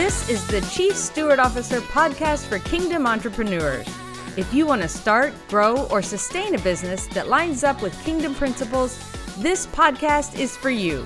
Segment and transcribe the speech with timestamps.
[0.00, 3.86] This is the Chief Steward Officer podcast for Kingdom entrepreneurs.
[4.34, 8.34] If you want to start, grow, or sustain a business that lines up with Kingdom
[8.34, 8.98] principles,
[9.36, 11.04] this podcast is for you.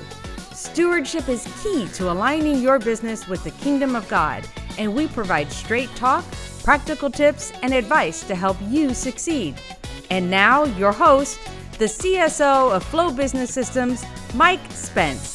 [0.52, 4.46] Stewardship is key to aligning your business with the kingdom of God,
[4.78, 6.24] and we provide straight talk,
[6.62, 9.56] practical tips, and advice to help you succeed.
[10.10, 11.40] And now, your host,
[11.78, 14.04] the CSO of Flow Business Systems,
[14.34, 15.33] Mike Spence.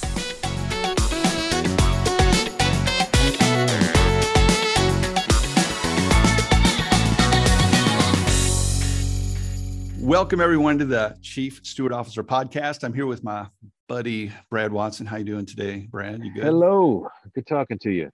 [10.09, 12.83] Welcome everyone to the Chief Steward Officer podcast.
[12.83, 13.45] I'm here with my
[13.87, 15.05] buddy Brad Watson.
[15.05, 16.25] How you doing today, Brad?
[16.25, 16.45] You good?
[16.45, 17.07] Hello.
[17.35, 18.09] Good talking to you.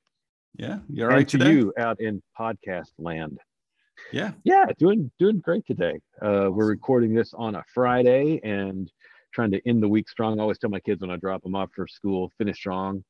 [0.58, 1.52] Yeah, you all right to today?
[1.54, 3.40] you out in podcast land.
[4.12, 5.94] Yeah, Yeah, doing doing great today.
[6.22, 8.92] Uh, we're recording this on a Friday and
[9.34, 10.38] trying to end the week strong.
[10.38, 13.06] I always tell my kids when I drop them off for school, finish strong.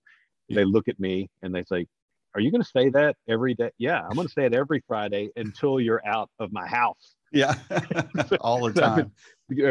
[0.47, 0.58] Yeah.
[0.58, 1.88] They look at me and they say,
[2.36, 4.83] "Are you going to say that every day?" Yeah, I'm going to say it every
[4.88, 7.14] Friday until you're out of my house.
[7.36, 7.55] Yeah,
[8.41, 9.11] all the time.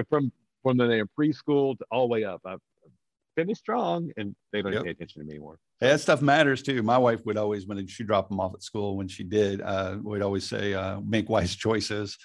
[0.08, 0.30] From
[0.62, 2.40] from when they're preschool to all the way up.
[2.46, 2.60] I've
[3.36, 4.84] finished strong, and they don't Yep.
[4.84, 5.58] pay attention to me anymore.
[5.80, 6.82] Hey, that stuff matters too.
[6.82, 9.98] My wife would always, when she dropped them off at school, when she did, uh,
[10.02, 12.16] would always say, uh, "Make wise choices."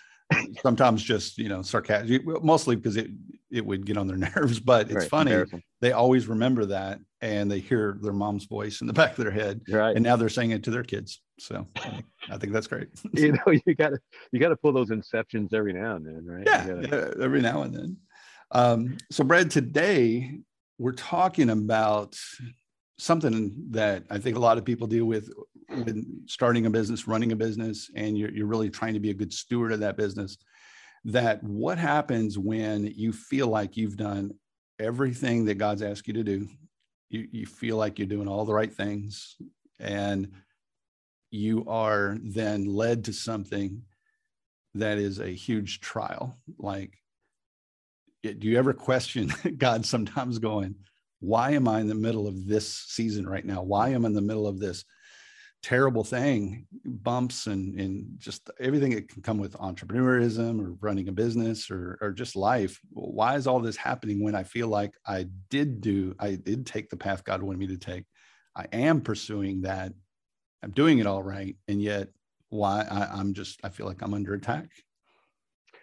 [0.61, 3.09] Sometimes just you know sarcastic, mostly because it
[3.51, 4.59] it would get on their nerves.
[4.59, 5.43] But it's Right, funny.
[5.81, 9.31] They always remember that, and they hear their mom's voice in the back of their
[9.31, 9.95] head, Right.
[9.95, 11.21] and now they're saying it to their kids.
[11.39, 11.67] So
[12.29, 12.89] I think that's great.
[13.13, 13.99] you know you gotta
[14.31, 17.61] you gotta pull those inceptions every now and then right yeah, gotta- yeah, every now
[17.63, 17.97] and then.
[18.51, 20.39] Um, so, Brad, today
[20.79, 22.17] we're talking about
[22.97, 25.29] something that I think a lot of people deal with
[25.69, 29.13] when starting a business, running a business, and you're, you're really trying to be a
[29.13, 30.37] good steward of that business.
[31.05, 34.31] That what happens when you feel like you've done
[34.79, 36.47] everything that God's asked you to do,
[37.09, 39.35] you, you feel like you're doing all the right things,
[39.79, 40.31] and
[41.31, 43.83] you are then led to something
[44.75, 46.37] that is a huge trial.
[46.57, 46.93] Like,
[48.23, 50.75] do you ever question God sometimes going,
[51.19, 53.61] why am I in the middle of this season right now?
[53.61, 54.85] Why am I in the middle of this
[55.61, 61.11] terrible thing, bumps and, and just everything that can come with entrepreneurism or running a
[61.11, 62.79] business or, or just life?
[62.91, 66.89] Why is all this happening when I feel like I did do, I did take
[66.89, 68.05] the path God wanted me to take?
[68.55, 69.93] I am pursuing that.
[70.63, 71.55] I'm doing it all right.
[71.67, 72.09] And yet
[72.49, 74.69] why I, I'm just, I feel like I'm under attack.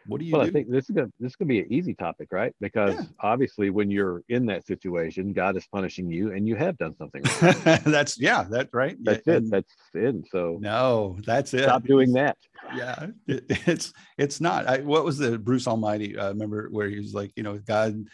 [0.08, 0.48] What do you well do?
[0.48, 3.04] i think this is gonna this is gonna be an easy topic right because Yeah.
[3.20, 7.22] obviously when you're in that situation god is punishing you and you have done something
[7.22, 7.54] wrong.
[7.84, 8.96] that's yeah, that's right.
[9.02, 11.62] that's Yeah, it that's it so No, that's it.
[11.62, 12.36] stop doing that
[12.76, 14.66] Yeah, it, it's it's not.
[14.66, 16.16] I, what was the Bruce Almighty?
[16.18, 18.06] Uh, remember where he was like, you know, God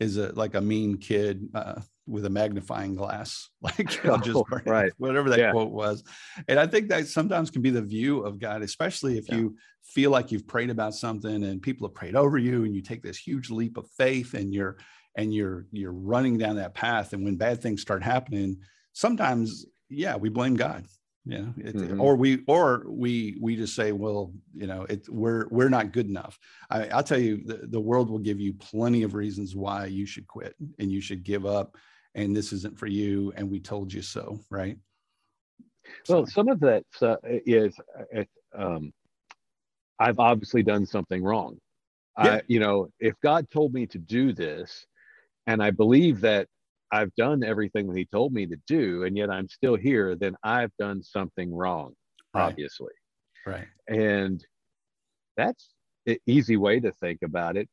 [0.00, 4.44] is a like a mean kid uh, with a magnifying glass, like you know, just
[4.50, 4.92] Oh, right.
[4.98, 5.50] whatever that Yeah.
[5.50, 6.02] quote was.
[6.48, 9.36] And I think that sometimes can be the view of God, especially if Yeah.
[9.36, 12.82] you feel like you've prayed about something and people have prayed over you, and you
[12.82, 14.78] take this huge leap of faith, and you're
[15.16, 18.60] and you're you're running down that path, and when bad things start happening,
[18.92, 20.86] sometimes yeah, we blame God.
[21.24, 21.98] Yeah, it, Mhm.
[21.98, 26.06] or we or we we just say, well, you know, it we're we're not good
[26.06, 26.38] enough.
[26.70, 30.06] I, I'll tell you, the, the world will give you plenty of reasons why you
[30.06, 31.76] should quit and you should give up,
[32.14, 34.78] and this isn't for you, and we told you so, right?
[36.08, 37.74] well So, some of that uh, is
[38.14, 38.24] uh,
[38.54, 38.92] um
[39.98, 41.58] i've obviously done something wrong
[42.22, 42.34] Yeah.
[42.34, 44.86] i you know if god told me to do this
[45.46, 46.46] and i believe that
[46.92, 50.36] i've done everything that he told me to do and yet i'm still here then
[50.42, 51.94] i've done something wrong
[52.34, 52.44] Right.
[52.44, 52.92] obviously
[53.46, 54.44] right, and
[55.36, 55.70] that's
[56.06, 57.68] an easy way to think about it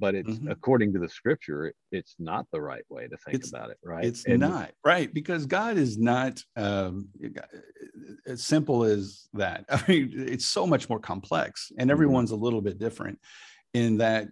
[0.00, 0.50] but it's Mhm.
[0.50, 4.04] according to the scripture it's not the right way to think It's- about it right
[4.04, 7.08] it's And- not right because God is not um,
[8.26, 9.64] as simple as that.
[9.68, 11.92] I mean, it's so much more complex, and Mhm.
[11.92, 13.18] everyone's a little bit different
[13.74, 14.28] in that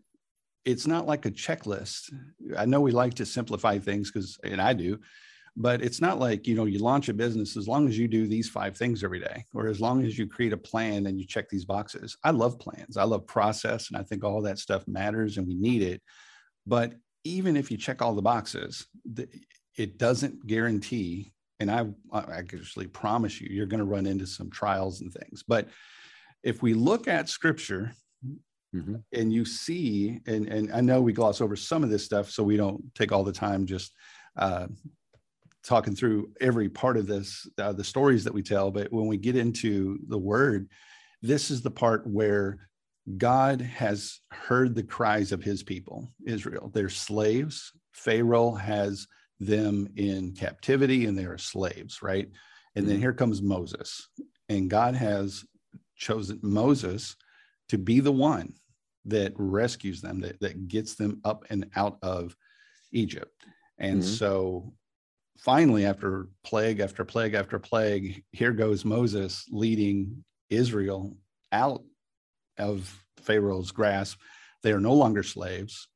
[0.64, 2.12] it's not like a checklist.
[2.56, 4.98] I know we like to simplify things because, and I do,
[5.60, 8.28] but it's not like you know you launch a business as long as you do
[8.28, 11.26] these five things every day, or as long as you create a plan and you
[11.26, 12.16] check these boxes.
[12.22, 12.96] I love plans.
[12.96, 16.00] I love process, and I think all that stuff matters, and we need it.
[16.64, 16.94] But
[17.24, 18.86] even if you check all the boxes,
[19.76, 21.32] it doesn't guarantee.
[21.60, 25.42] And I, I actually promise you, you're going to run into some trials and things.
[25.46, 25.68] But
[26.44, 27.92] if we look at Scripture
[28.74, 29.02] Mhm.
[29.12, 32.42] and you see, and and I know we gloss over some of this stuff, so
[32.44, 33.94] we don't take all the time just
[34.36, 34.68] uh,
[35.64, 38.70] talking through every part of this, uh, the stories that we tell.
[38.70, 40.68] But when we get into the Word,
[41.22, 42.68] this is the part where
[43.16, 46.70] God has heard the cries of His people, Israel.
[46.72, 47.72] They're slaves.
[47.92, 49.06] Pharaoh has
[49.40, 52.28] them in captivity, and they are slaves, right?
[52.76, 54.08] And then here comes Moses.
[54.48, 55.44] And God has
[55.96, 57.16] chosen Moses
[57.68, 58.54] to be the one
[59.04, 62.36] that rescues them, that, that gets them up and out of
[62.92, 63.46] Egypt.
[63.78, 64.04] And Mhm.
[64.04, 64.74] so
[65.38, 71.16] finally, after plague after plague after plague, here goes Moses leading Israel
[71.52, 71.82] out
[72.58, 72.92] of
[73.22, 74.18] Pharaoh's grasp.
[74.62, 75.88] They are no longer slaves.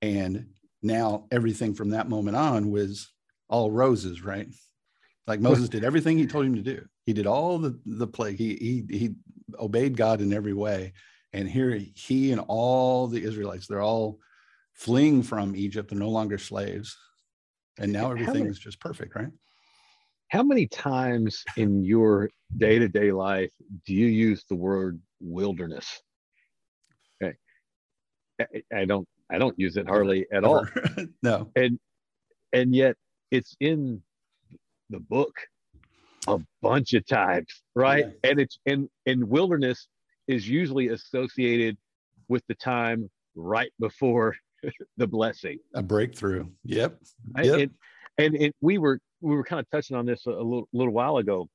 [0.00, 0.46] And
[0.82, 3.12] now everything from that moment on was
[3.48, 4.48] all roses, right?
[5.26, 6.86] Like Moses did everything he told him to do.
[7.04, 8.38] He did all the, the plague.
[8.38, 9.14] He, he, he
[9.58, 10.92] obeyed God in every way.
[11.32, 14.18] And here he and all the Israelites, they're all
[14.72, 15.90] fleeing from Egypt.
[15.90, 16.96] They're no longer slaves.
[17.78, 19.28] And now everything is just perfect, right?
[20.28, 23.50] How many times in your day to day life
[23.86, 26.02] do you use the word wilderness?
[27.22, 27.34] Okay.
[28.40, 30.66] I, I don't I don't use it hardly at all.
[31.22, 31.50] No.
[31.56, 32.96] And yet
[33.30, 34.02] it's in
[34.90, 35.34] the book
[36.26, 38.06] a bunch of times, right?
[38.06, 38.30] Yeah.
[38.30, 39.88] And it's and and wilderness
[40.26, 41.76] is usually associated
[42.28, 44.36] with the time right before
[44.96, 45.58] the blessing.
[45.74, 46.46] A breakthrough.
[46.64, 46.98] Yep.
[47.42, 47.60] Yep.
[47.60, 47.70] And,
[48.18, 50.92] and and we were we were kind of touching on this a, a little little
[50.92, 51.48] while ago,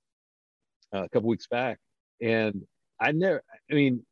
[0.93, 1.77] uh, a couple weeks back,
[2.21, 2.63] and
[2.99, 3.41] I never.
[3.71, 4.05] I mean,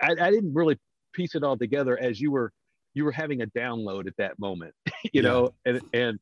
[0.00, 0.78] I, I didn't really
[1.12, 2.52] piece it all together as you were
[2.94, 4.74] you were having a download at that moment,
[5.04, 5.22] you Yeah.
[5.22, 6.18] know, and and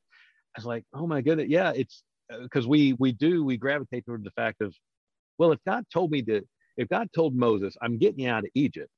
[0.57, 2.03] I was like, oh my goodness, yeah, it's
[2.43, 4.75] because we we do we gravitate toward the fact of,
[5.39, 6.43] well, if God told me to,
[6.77, 8.91] if God told Moses, I'm getting you out of Egypt,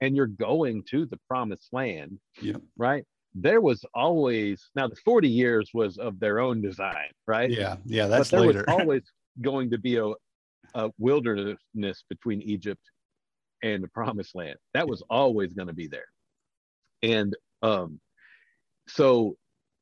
[0.00, 2.60] and you're going to the promised land, Yep.
[2.76, 3.04] right?
[3.34, 7.50] There was always now the 40 years was of their own design, right?
[7.50, 7.76] Yeah.
[7.84, 8.06] Yeah.
[8.06, 8.64] That's but there later.
[8.68, 9.02] was always
[9.40, 10.12] going to be a,
[10.74, 11.58] a wilderness
[12.08, 12.80] between Egypt
[13.62, 14.56] and the promised land.
[14.74, 16.04] That was always going to be there.
[17.02, 17.98] And um,
[18.88, 19.36] so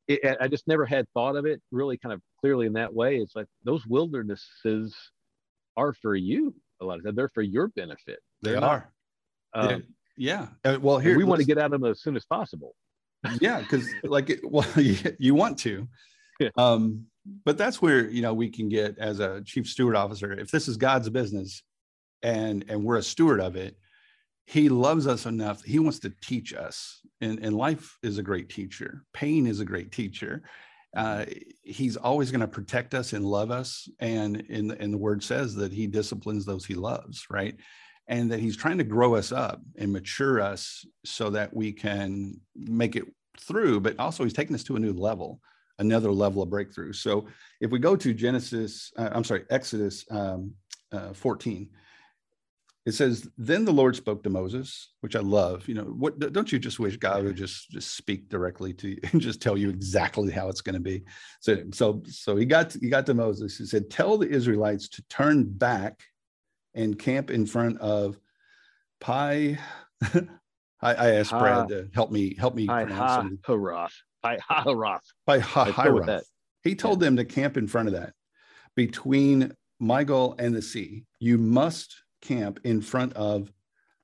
[0.08, 3.16] it, I just never had thought of it really kind of clearly in that way.
[3.18, 4.96] It's like those wildernesses
[5.76, 7.16] are for you a lot of times.
[7.16, 8.18] They're for your benefit.
[8.42, 8.92] they not, are.
[9.54, 9.60] Yeah.
[9.62, 9.82] Um,
[10.22, 10.46] yeah.
[10.64, 12.74] Uh, well, here we want to get at them as soon as possible.
[13.40, 15.86] yeah because like well you, you want to
[16.40, 16.48] Yeah.
[16.56, 17.06] um
[17.44, 20.66] but that's where you know we can get as a chief steward officer if this
[20.66, 21.62] is god's business
[22.24, 23.76] and and we're a steward of it
[24.46, 28.48] he loves us enough he wants to teach us and and life is a great
[28.48, 30.42] teacher pain is a great teacher
[30.94, 31.24] uh,
[31.62, 35.54] he's always going to protect us and love us and in and the word says
[35.54, 37.56] that he disciplines those he loves right
[38.12, 42.38] and that he's trying to grow us up and mature us so that we can
[42.54, 43.06] make it
[43.40, 45.40] through but also he's taking us to a new level
[45.78, 46.92] another level of breakthrough.
[46.92, 47.26] So
[47.60, 50.52] if we go to genesis uh, i'm sorry exodus um,
[50.92, 51.70] uh, 14
[52.84, 56.52] it says then the lord spoke to moses which i love you know what don't
[56.52, 59.70] you just wish god would just just speak directly to you and just tell you
[59.70, 61.02] exactly how it's going to be?
[61.40, 63.56] So so so he got he got to moses.
[63.56, 66.02] He said tell the israelites to turn back
[66.74, 68.19] and camp in front of
[69.00, 69.58] pi
[70.84, 73.92] I, I asked Ha- brad to help me help me Hi, pronounce ha, Haroth.
[74.24, 75.00] Ha, Haroth.
[75.26, 76.06] by Let's go with Hiroth.
[76.06, 76.24] that.
[76.62, 78.14] He told them to camp in front of that
[78.76, 81.04] between Migdol and the sea.
[81.19, 83.52] You must camp in front of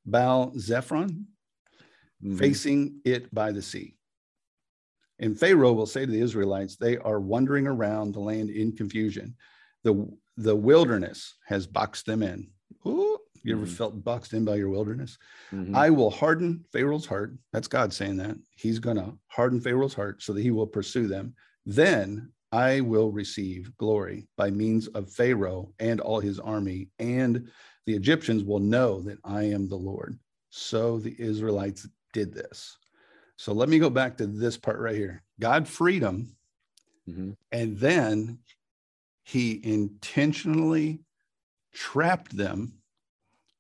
[0.06, 1.24] Baal Zephron,
[2.22, 2.36] Mhm.
[2.38, 3.96] facing it by the sea.
[5.20, 9.36] And Pharaoh will say to the Israelites, they are wandering around the land in confusion.
[9.84, 12.50] The, the wilderness has boxed them in.
[12.86, 13.76] Ooh, you ever Mhm.
[13.76, 15.18] felt boxed in by your wilderness?
[15.52, 15.74] Mhm.
[15.74, 17.36] I will harden Pharaoh's heart.
[17.52, 18.38] That's God saying that.
[18.56, 21.34] He's going to harden Pharaoh's heart so that he will pursue them.
[21.66, 27.50] Then I will receive glory by means of Pharaoh and all his army, and
[27.86, 30.18] the Egyptians will know that I am the Lord.
[30.50, 32.78] So the Israelites did this.
[33.36, 35.22] So let me go back to this part right here.
[35.38, 36.36] God freed them,
[37.08, 37.36] Mhm.
[37.52, 38.38] and then
[39.24, 41.04] he intentionally
[41.72, 42.74] trapped them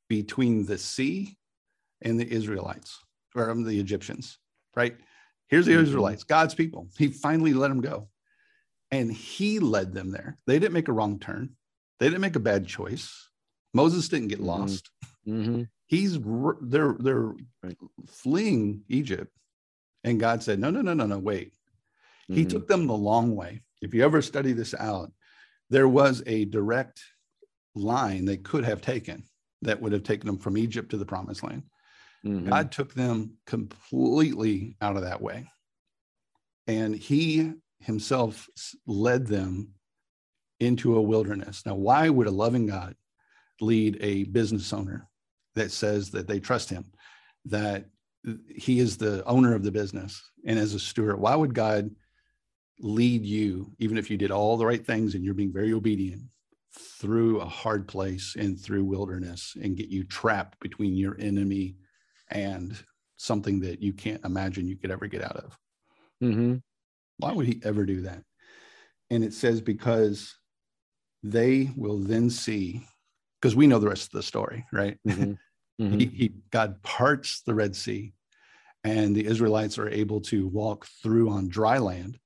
[0.08, 1.36] between the sea
[2.02, 2.98] and the Israelites
[3.34, 4.38] or um, the Egyptians,
[4.74, 4.96] right?
[5.48, 5.82] Here's the Mhm.
[5.82, 6.88] Israelites, God's people.
[6.96, 8.08] He finally let them go.
[8.90, 10.38] And he led them there.
[10.46, 11.56] They didn't make a wrong turn.
[12.00, 13.28] They didn't make a bad choice.
[13.74, 14.46] Moses didn't get Mhm.
[14.46, 14.90] lost.
[15.26, 15.68] Mhm.
[15.86, 16.18] He's
[16.62, 17.76] they're they're Right.
[18.06, 19.36] fleeing Egypt.
[20.04, 21.54] And God said, "No, no, no, no, no, wait.
[22.28, 22.50] He Mhm.
[22.50, 23.62] took them the long way.
[23.82, 25.12] If you ever study this out,
[25.70, 27.02] there was a direct
[27.78, 29.24] line they could have taken
[29.62, 31.62] that would have taken them from Egypt to the promised land.
[32.24, 32.48] Mhm.
[32.48, 35.48] God took them completely out of that way.
[36.66, 38.48] And he himself
[38.86, 39.74] led them
[40.60, 41.64] into a wilderness.
[41.64, 42.96] Now, why would a loving God
[43.60, 45.08] lead a business owner
[45.54, 46.92] that says that they trust him,
[47.46, 47.86] that
[48.48, 51.18] he is the owner of the business and as a steward?
[51.18, 51.94] Why would God
[52.80, 56.22] lead you, even if you did all the right things and you're being very obedient?
[56.78, 61.76] Through a hard place and through wilderness and get you trapped between your enemy
[62.30, 62.76] and
[63.16, 65.58] something that you can't imagine you could ever get out of.
[66.22, 66.56] Mm-hmm.
[67.18, 68.22] Why would he ever do that?
[69.10, 70.36] And it says, because
[71.22, 72.86] they will then see,
[73.40, 74.98] because we know the rest of the story, right?
[75.06, 75.32] Mm-hmm.
[75.80, 75.98] Mm-hmm.
[76.00, 78.12] he, he, God parts the Red Sea,
[78.82, 82.18] and the Israelites are able to walk through on dry land.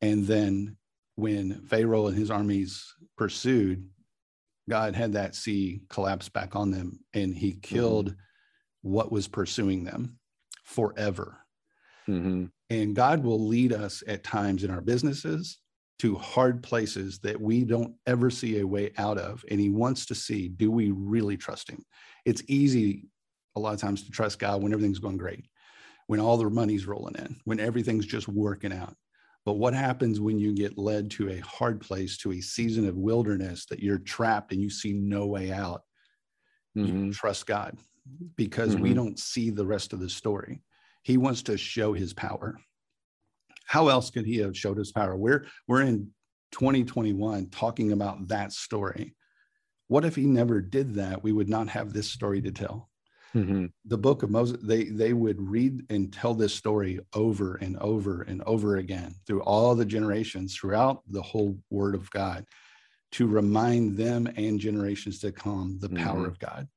[0.00, 0.76] And then
[1.18, 3.88] when Pharaoh and his armies pursued,
[4.70, 7.74] God had that sea collapse back on them, and he Mm-hmm.
[7.74, 8.14] killed
[8.82, 10.18] what was pursuing them
[10.64, 11.38] forever.
[12.08, 12.46] Mm-hmm.
[12.70, 15.58] And God will lead us at times in our businesses
[15.98, 19.44] to hard places that we don't ever see a way out of.
[19.50, 21.84] And He wants to see do we really trust Him?
[22.24, 23.06] It's easy
[23.56, 25.46] a lot of times to trust God when everything's going great,
[26.06, 28.94] when all the money's rolling in, when everything's just working out.
[29.48, 32.98] But what happens when you get led to a hard place, to a season of
[32.98, 35.84] wilderness that you're trapped and you see no way out?
[36.76, 37.06] Mm-hmm.
[37.06, 37.78] You trust God
[38.36, 38.94] because we Mhm.
[38.96, 40.60] don't see the rest of the story.
[41.02, 42.60] He wants to show his power.
[43.64, 45.16] How else could he have showed his power?
[45.16, 46.12] We're we're in
[46.50, 49.16] 2021 talking about that story.
[49.86, 51.22] What if he never did that?
[51.22, 52.90] We would not have this story to tell.
[53.34, 53.66] Mm-hmm.
[53.84, 58.22] The book of Moses, they they would read and tell this story over and over
[58.22, 62.44] and over again through all the generations, throughout the whole word of God,
[63.12, 66.28] to remind them and generations to come the power Mhm.
[66.28, 66.68] of God.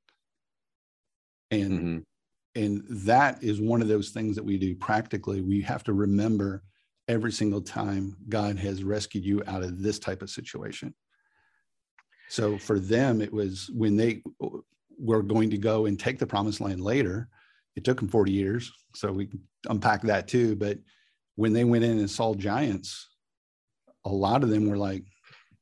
[1.52, 2.00] And Mm-hmm.
[2.56, 6.64] and that is one of those things that we do practically we have to remember
[7.08, 10.94] every single time god has rescued you out of this type of situation
[12.28, 14.22] so for them it was when they
[15.02, 17.28] were going to go and take the promised land later
[17.76, 19.30] it took them 40 years so we
[19.68, 20.78] unpack that too but
[21.36, 23.10] when they went in and saw giants
[24.06, 25.04] a lot of them were like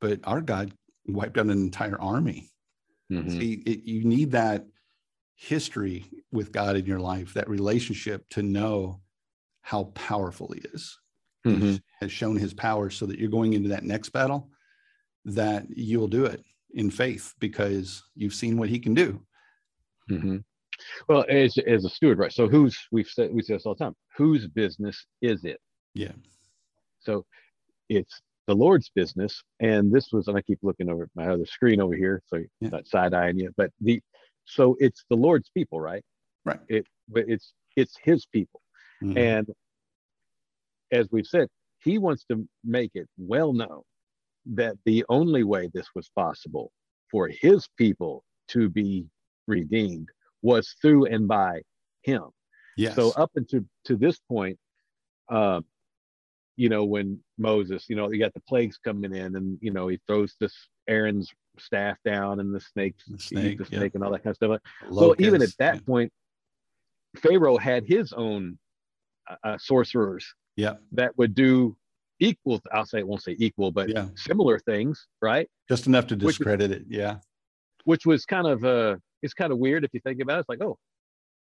[0.02, 0.72] but our god
[1.08, 2.50] wiped out an entire army
[3.12, 3.40] Mm-hmm.
[3.40, 4.66] See, it, you need that
[5.36, 9.02] history with God in your life, that relationship to know
[9.62, 10.98] how powerful He is.
[11.48, 11.76] Mm-hmm.
[12.02, 14.50] has shown His power so that you're going into that next battle,
[15.26, 16.44] that you'll do it
[16.74, 19.22] in faith because you've seen what He can do.
[20.10, 20.38] Mm-hmm.
[21.08, 22.32] Well, as as a steward, right?
[22.32, 23.96] So who's we've said we say this all the time.
[24.16, 25.60] Whose business is it?
[25.94, 26.14] Yeah.
[27.00, 27.26] So
[27.90, 29.44] it's the Lord's business.
[29.60, 32.38] And this was, and I keep looking over at my other screen over here, so
[32.62, 32.70] Yeah.
[32.70, 34.02] not side eyeing you, but the
[34.46, 36.04] so it's the Lord's people, right?
[36.46, 36.60] Right.
[36.70, 38.62] It but it's it's his people.
[39.04, 39.18] Mhm.
[39.18, 39.50] And
[40.92, 41.50] as we've said,
[41.84, 43.84] he wants to make it well known
[44.46, 46.72] that the only way this was possible
[47.12, 49.08] for his people to be
[49.50, 50.10] redeemed
[50.42, 51.62] was through and by
[52.04, 52.24] him.
[52.78, 52.96] yes.
[52.96, 54.58] So up until to this point,
[55.30, 55.62] uh,
[56.56, 59.88] you know, when Moses, you know, you got the plagues coming in, and you know,
[59.88, 60.54] he throws this
[60.88, 63.80] Aaron's staff down, and the snakes, The snake, the yeah.
[63.80, 64.60] snake, and all that kind of stuff.
[64.94, 65.82] So even at that yeah.
[65.82, 66.14] point,
[67.18, 68.58] Pharaoh had his own
[69.30, 70.26] uh, uh, sorcerers
[70.60, 71.78] yeah, that would do
[72.20, 72.62] equal.
[72.74, 75.50] I'll say, I won't say equal, but yeah, similar things, right?
[75.70, 76.84] just enough to Which discredit it.
[76.90, 77.20] Yeah,
[77.86, 80.40] Which was kind of uh, it's kind of weird if you think about it.
[80.42, 80.78] It's like, oh,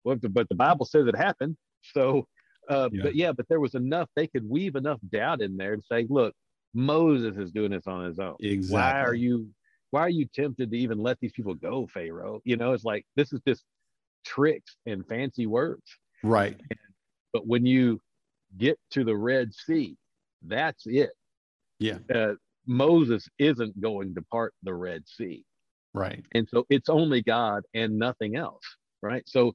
[0.04, 1.56] well, but the Bible says it happened.
[1.94, 2.28] So,
[2.70, 3.04] uh, Yeah.
[3.04, 4.10] but yeah, but there was enough.
[4.16, 6.34] They could weave enough doubt in there and say, look,
[6.74, 8.36] Moses is doing this on his own.
[8.42, 8.74] exactly.
[8.82, 9.48] Why are you?
[9.92, 12.42] Why are you tempted to even let these people go, Pharaoh?
[12.44, 13.64] You know, it's like this is just
[14.26, 15.82] tricks and fancy words.
[16.22, 16.60] right?
[17.34, 18.02] But when you
[18.58, 19.96] get to the Red Sea,
[20.46, 21.12] that's it.
[21.80, 22.34] Yeah, Uh,
[22.68, 25.44] Moses isn't going to part the Red Sea.
[25.94, 26.26] Right.
[26.34, 28.64] And so it's only God and nothing else,
[29.02, 29.24] right?
[29.28, 29.54] So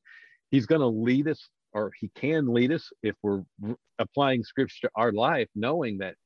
[0.50, 3.42] he's going to lead us, or he can lead us if we're
[3.98, 6.16] applying scripture to our life, knowing that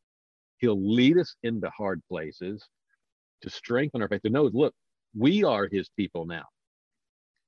[0.59, 2.67] he'll lead us into hard places
[3.43, 4.75] to strengthen our faith, to know, look,
[5.17, 6.45] we are his people now.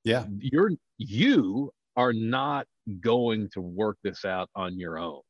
[0.04, 2.66] Yeah, You're, you are not
[3.00, 5.20] going to work this out on your own.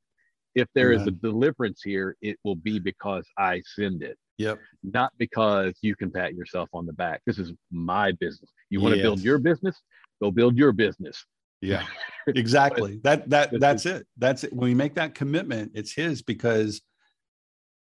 [0.54, 5.12] If there is a deliverance here, it will be because I send it yep, not
[5.19, 7.21] because you can pat yourself on the back.
[7.26, 8.50] This is my business.
[8.71, 9.80] You want to build your business?
[10.21, 11.25] Go build your business.
[11.61, 11.85] yeah.
[12.28, 16.83] exactly that that that's it that's it when we make that commitment it's his because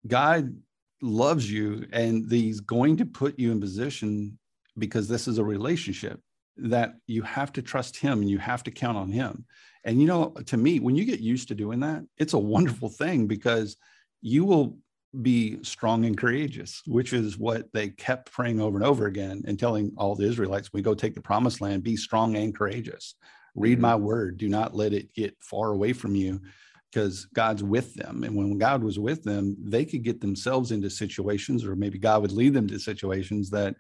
[0.07, 0.53] god
[1.01, 4.37] loves you and he's going to put you in position
[4.79, 6.21] because this is a relationship
[6.57, 9.45] that you have to trust him and you have to count on him
[9.87, 12.91] and you know to me when you get used to doing that it's a wonderful
[12.91, 13.77] thing because
[14.21, 14.77] you will
[15.23, 19.59] be strong and courageous which is what they kept praying over and over again and
[19.59, 23.15] telling all the israelites we go take the promised land be strong and courageous
[23.55, 23.83] read Mhm.
[23.83, 26.41] my word do not let it get far away from you
[26.93, 28.25] because God's with them.
[28.25, 32.23] And when God was with them, they could get themselves into situations, or maybe God
[32.23, 33.77] would lead them to situations that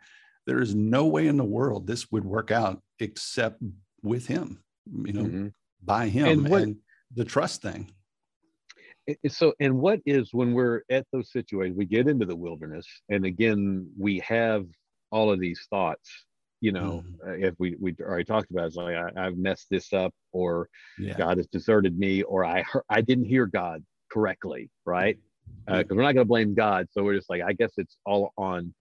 [0.46, 3.62] there is no way in the world this would work out except
[4.02, 4.62] with Him,
[5.04, 5.48] you know, mm-hmm.
[5.86, 6.76] By Him and, what, and
[7.14, 7.90] the trust thing.
[9.28, 13.24] So, and what is when we're at those situations, we get into the wilderness, and
[13.24, 14.66] again, we have
[15.12, 16.26] all of these thoughts
[16.60, 17.42] you know mm.
[17.42, 20.68] if we we already talked about it, it's like I, have messed this up or
[20.98, 21.16] yeah.
[21.16, 25.18] god has deserted me or i heard, i didn't hear god correctly right
[25.66, 27.96] because uh, we're not going to blame god so we're just like i guess it's
[28.06, 28.74] all on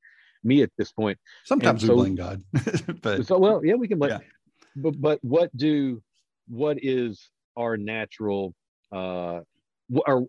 [0.44, 2.42] me at this point sometimes and we blame god
[3.02, 4.20] but so well yeah we can blame yeah.
[4.76, 6.02] but but what do
[6.48, 8.54] what is our natural
[8.92, 9.40] uh
[10.08, 10.26] or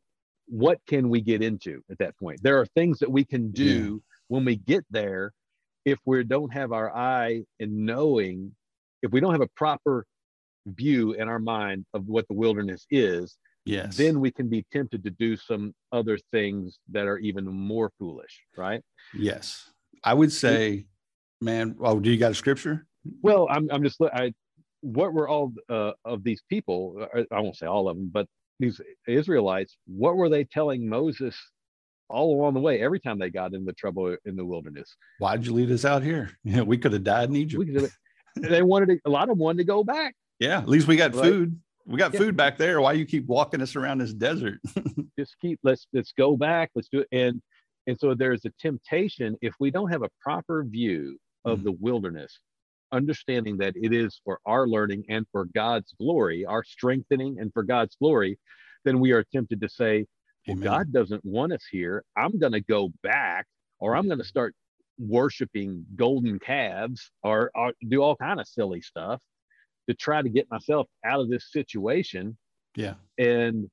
[0.49, 4.03] what can we get into at that point there are things that we can do
[4.03, 4.17] yeah.
[4.29, 5.33] when we get there
[5.87, 8.53] if we don't have our eye in knowing,
[9.03, 10.05] if we don't have a proper
[10.67, 15.05] view in our mind of what the wilderness is, yes, then we can be tempted
[15.05, 18.83] to do some other things that are even more foolish, right?
[19.15, 19.71] Yes,
[20.03, 20.87] I would say,
[21.41, 21.77] man.
[21.81, 22.85] Oh, do you got a scripture?
[23.23, 24.35] Well, I'm I'm just I
[24.81, 27.07] what were all uh, of these people?
[27.15, 28.27] Uh, I won't say all of them, but
[28.59, 29.77] these Israelites.
[29.87, 31.37] What were they telling Moses
[32.09, 34.97] all along the way, every time they got into trouble in the wilderness.
[35.19, 36.31] Why'd you lead us out here?
[36.45, 37.65] Yeah, we could have died in Egypt.
[38.37, 40.15] they wanted to, a lot of them wanted to go back.
[40.39, 41.25] Yeah, at least we got right?
[41.25, 41.61] food.
[41.87, 42.21] We got yeah.
[42.21, 42.81] food back there.
[42.81, 44.61] Why you keep walking us around this desert?
[45.19, 46.71] Just keep let's let's go back.
[46.75, 47.09] Let's do it.
[47.13, 47.41] And
[47.87, 51.65] and so there's a temptation if we don't have a proper view of mm.
[51.65, 52.39] the wilderness,
[52.93, 57.63] understanding that it is for our learning and for God's glory, our strengthening and for
[57.63, 58.39] God's glory,
[58.85, 60.07] then we are tempted to say,
[60.47, 62.05] well, God doesn't want us here.
[62.17, 63.47] I'm going to go back
[63.81, 64.55] or I'm going to start
[64.99, 69.21] worshiping golden calves or, or do all kind of silly stuff
[69.89, 72.37] to try to get myself out of this situation.
[72.77, 72.95] Yeah.
[73.19, 73.69] And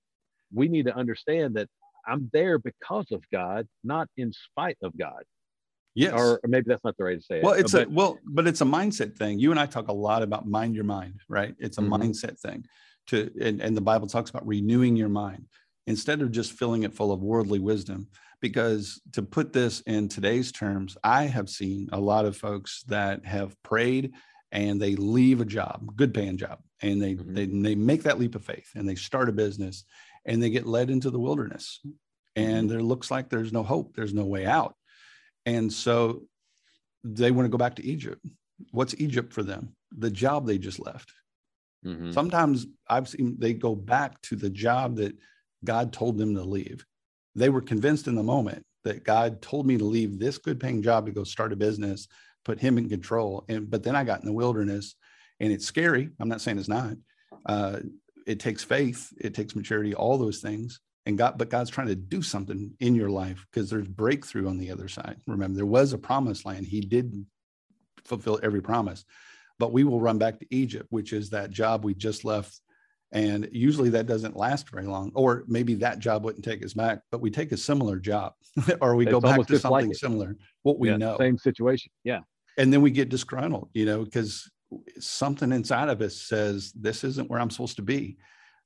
[0.54, 1.70] we need to understand that
[2.08, 5.24] I'm there because of God, not in spite of God.
[5.96, 6.14] Yes.
[6.16, 7.44] Or, maybe that's not the right way to say it.
[7.44, 9.40] Well, it's but, a well, but it's a mindset thing.
[9.40, 11.56] You and I talk a lot about mind your mind, right?
[11.60, 11.94] It's a mm-hmm.
[11.94, 12.66] mindset thing.
[13.08, 15.46] To and, and the Bible talks about renewing your mind
[15.86, 18.08] instead of just filling it full of worldly wisdom.
[18.42, 23.26] Because to put this in today's terms, I have seen a lot of folks that
[23.26, 24.14] have prayed
[24.52, 27.34] and they leave a job, good paying job, and they, mm-hmm.
[27.34, 29.86] they, they make that leap of faith and they start a business
[30.26, 31.80] and they get led into the wilderness.
[32.36, 32.68] And mm-hmm.
[32.68, 34.76] there looks like there's no hope, there's no way out.
[35.46, 36.24] And so
[37.04, 38.26] they want to go back to Egypt.
[38.72, 39.76] What's Egypt for them?
[39.98, 41.12] The job they just left.
[41.86, 42.12] Mm-hmm.
[42.12, 45.16] Sometimes I've seen they go back to the job that
[45.64, 46.86] God told them to leave.
[47.36, 50.82] They were convinced in the moment that God told me to leave this good paying
[50.82, 52.08] job to go start a business,
[52.46, 53.44] put him in control.
[53.50, 54.96] And but then I got in the wilderness
[55.40, 56.10] and it's scary.
[56.20, 56.94] I'm not saying it's not.
[57.46, 57.80] Uh,
[58.26, 60.80] it takes faith, it takes maturity, all those things.
[61.06, 64.58] And God, but God's trying to do something in your life because there's breakthrough on
[64.58, 65.18] the other side.
[65.28, 66.66] Remember, there was a promised land.
[66.66, 67.26] He did
[68.06, 69.04] fulfill every promise,
[69.60, 72.62] but we will run back to Egypt, which is that job we just left
[73.14, 77.02] and usually that doesn't last very long, or maybe that job wouldn't take us back,
[77.12, 78.34] but we take a similar job
[78.82, 81.16] or we it's go back to something like similar, what we yeah, know.
[81.20, 81.92] Same situation.
[82.04, 82.22] Yeah.
[82.58, 84.50] And then we get disgruntled, you know, because
[85.00, 88.18] something inside of us says, this isn't where I'm supposed to be.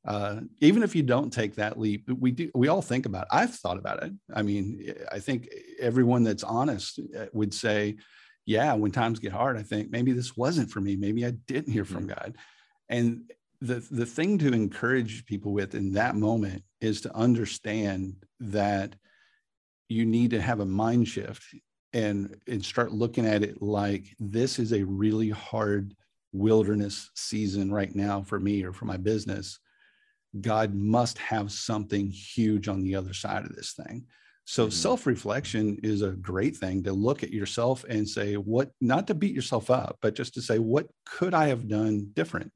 [0.05, 3.29] Uh, even if you don't take that leap, we do, we all think about it.
[3.31, 4.13] I've thought about it.
[4.33, 7.97] I mean, I think everyone that's honest uh, would say,
[8.45, 10.95] yeah, when times get hard, I think maybe this wasn't for me.
[10.95, 12.19] Maybe I didn't hear from mm-hmm.
[12.19, 12.37] God.
[12.87, 13.29] And
[13.59, 18.95] the the thing to encourage people with in that moment is to understand that
[19.89, 21.43] you need to have a mind shift
[21.93, 25.95] and and start looking at it like this is a really hard
[26.33, 29.59] wilderness season right now for me or for my business
[30.41, 34.05] god must have something huge on the other side of this thing
[34.45, 34.71] so mm-hmm.
[34.71, 39.35] self-reflection is a great thing to look at yourself and say what not to beat
[39.35, 42.51] yourself up but just to say what could i have done different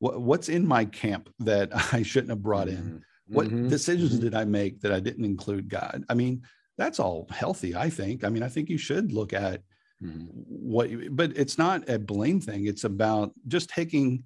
[0.00, 2.76] what, what's in my camp that I shouldn't have brought in?
[2.76, 3.34] Mm-hmm.
[3.34, 3.68] What mm-hmm.
[3.68, 4.22] decisions mm-hmm.
[4.22, 6.04] did I make that I didn't include God?
[6.08, 6.42] I mean,
[6.76, 8.24] that's all healthy, I think.
[8.24, 9.62] I mean, I think you should look at
[10.02, 10.24] mm-hmm.
[10.34, 12.66] what, you, but it's not a blame thing.
[12.66, 14.24] It's about just taking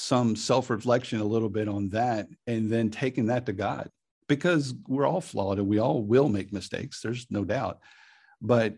[0.00, 3.90] some self reflection a little bit on that and then taking that to God
[4.28, 7.00] because we're all flawed and we all will make mistakes.
[7.02, 7.80] There's no doubt.
[8.40, 8.76] But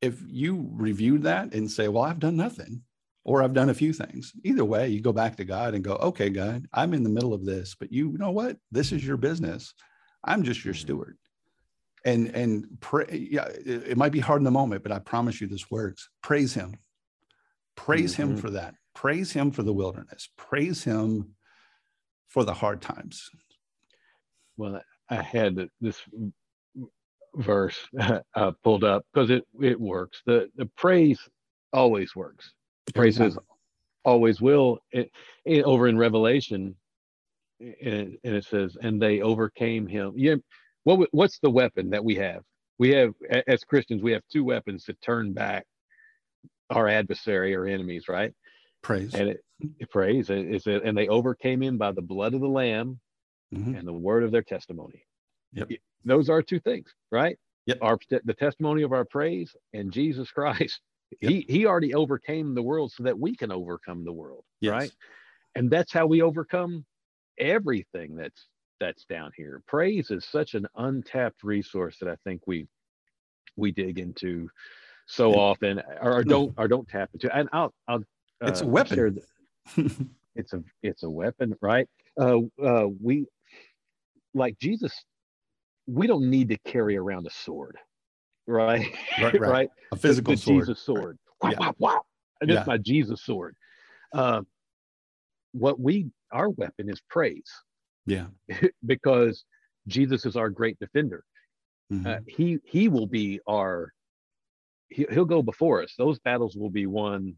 [0.00, 2.80] if you review that and say, well, I've done nothing,
[3.22, 4.32] or I've done a few things.
[4.44, 7.34] Either way, you go back to God and go, okay, God, I'm in the middle
[7.34, 8.56] of this, but you know what?
[8.70, 9.74] This is your business.
[10.24, 10.80] I'm just your mm-hmm.
[10.80, 11.18] steward.
[12.06, 15.38] And and pray, yeah, it, it might be hard in the moment, but I promise
[15.38, 16.08] you this works.
[16.22, 16.78] Praise him.
[17.76, 18.32] Praise mm-hmm.
[18.32, 18.74] him for that.
[18.94, 20.28] Praise him for the wilderness.
[20.36, 21.34] Praise him
[22.28, 23.30] for the hard times.
[24.56, 26.00] well, I had this
[27.34, 27.78] verse
[28.34, 30.22] uh, pulled up because it it works.
[30.26, 31.20] The the praise
[31.72, 32.52] always works.
[32.94, 33.38] Praise is
[34.04, 34.78] always will.
[34.90, 35.10] It,
[35.44, 36.74] it, over in Revelation,
[37.60, 40.36] and, and it says, "And they overcame him." Yeah,
[40.84, 42.42] what what's the weapon that we have?
[42.78, 43.12] We have
[43.46, 45.66] as Christians, we have two weapons to turn back
[46.70, 48.32] our adversary or enemies, right?
[48.82, 52.48] Praise and it, praise is it, and they overcame him by the blood of the
[52.48, 52.98] Lamb
[53.54, 53.74] mm-hmm.
[53.74, 55.04] and the word of their testimony.
[55.52, 55.70] Yep.
[56.04, 57.38] Those are two things, right?
[57.66, 57.78] Yep.
[57.80, 60.80] Our the testimony of our praise and Jesus Christ.
[61.20, 61.30] Yep.
[61.30, 64.72] He he already overcame the world so that we can overcome the world, yes.
[64.72, 64.92] right?
[65.54, 66.84] And that's how we overcome
[67.38, 68.48] everything that's
[68.80, 69.62] that's down here.
[69.68, 72.66] Praise is such an untapped resource that I think we
[73.56, 74.48] we dig into
[75.06, 77.34] so often or, or don't or don't tap into.
[77.34, 78.02] And I'll I'll
[78.42, 79.18] it's a weapon.
[80.34, 81.88] it's a it's a weapon, right?
[82.20, 83.26] Uh, uh, we
[84.34, 84.92] like Jesus.
[85.86, 87.76] We don't need to carry around a sword,
[88.46, 88.86] right?
[89.20, 89.40] Right, right.
[89.50, 89.70] right?
[89.92, 90.60] A physical the, the sword.
[90.60, 91.18] Jesus sword.
[91.42, 91.58] Right.
[91.58, 92.02] Wow, wow, wow.
[92.40, 92.64] And yeah.
[92.66, 93.56] my Jesus sword.
[94.12, 94.42] Uh,
[95.52, 97.50] what we our weapon is praise.
[98.06, 98.26] Yeah.
[98.86, 99.44] because
[99.86, 101.24] Jesus is our great defender.
[101.92, 102.06] Mm-hmm.
[102.06, 103.92] Uh, he he will be our
[104.88, 105.94] he, will go before us.
[105.96, 107.36] Those battles will be won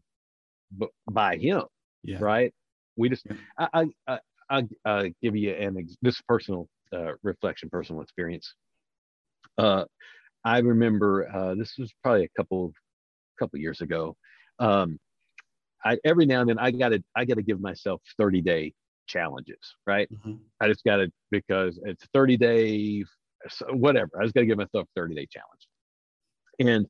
[0.77, 1.63] b- by him.
[2.03, 2.17] Yeah.
[2.19, 2.53] Right.
[2.95, 3.67] We just yeah.
[3.73, 8.53] I I I I give you an ex- this personal uh, reflection, personal experience.
[9.57, 9.85] Uh,
[10.43, 12.73] I remember uh, this was probably a couple of
[13.39, 14.15] couple years ago.
[14.59, 14.99] Um,
[15.83, 18.73] I every now and then I gotta I gotta give myself 30 day
[19.07, 20.09] challenges, right?
[20.11, 20.35] Mm-hmm.
[20.61, 23.03] I just got to because it's 30 day,
[23.69, 24.09] whatever.
[24.19, 25.67] I just got to give myself 30 day challenge.
[26.59, 26.87] And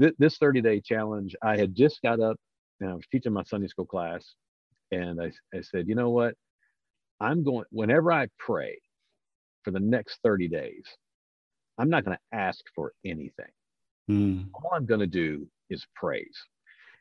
[0.00, 2.36] th- this 30 day challenge, I had just got up
[2.80, 4.34] and I was teaching my Sunday school class,
[4.90, 6.34] and I, I said, you know what?
[7.20, 8.78] I'm going whenever I pray
[9.62, 10.84] for the next 30 days,
[11.78, 13.52] I'm not going to ask for anything.
[14.10, 14.48] Mm.
[14.54, 16.36] All I'm going to do is praise.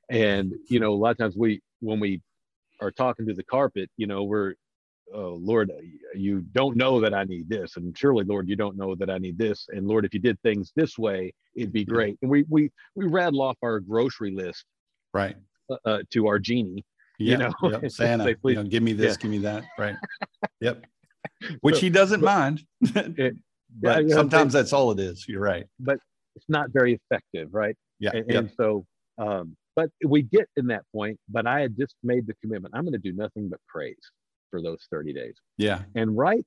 [0.10, 2.22] And you know, a lot of times we when we
[2.82, 4.54] are talking to the carpet, you know, we're,
[5.14, 5.72] oh, Lord,
[6.16, 9.18] you don't know that I need this, and surely, Lord, you don't know that I
[9.18, 12.18] need this, and Lord, if you did things this way, it'd be great.
[12.22, 14.66] And we we we rattle off our grocery list,
[15.14, 15.36] right,
[15.86, 16.86] uh, to our genie.
[17.20, 17.92] Yeah, you know, yep.
[17.92, 19.22] Santa, say, you know, give me this, yeah.
[19.22, 19.96] give me that, right?
[20.62, 20.86] Yep.
[21.62, 23.36] Which so, he doesn't but, mind, it,
[23.80, 25.26] but yeah, sometimes that's all it is.
[25.28, 25.98] You're right, but
[26.36, 27.76] it's not very effective, right?
[28.00, 28.40] Yeah, and, yep.
[28.40, 28.86] and so
[29.18, 32.84] um, but we get in that point but i had just made the commitment i'm
[32.84, 33.96] going to do nothing but praise
[34.50, 36.44] for those 30 days yeah and right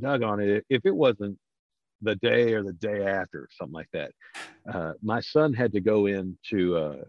[0.00, 1.36] dug on it if it wasn't
[2.02, 4.12] the day or the day after something like that
[4.72, 7.02] uh, my son had to go into uh,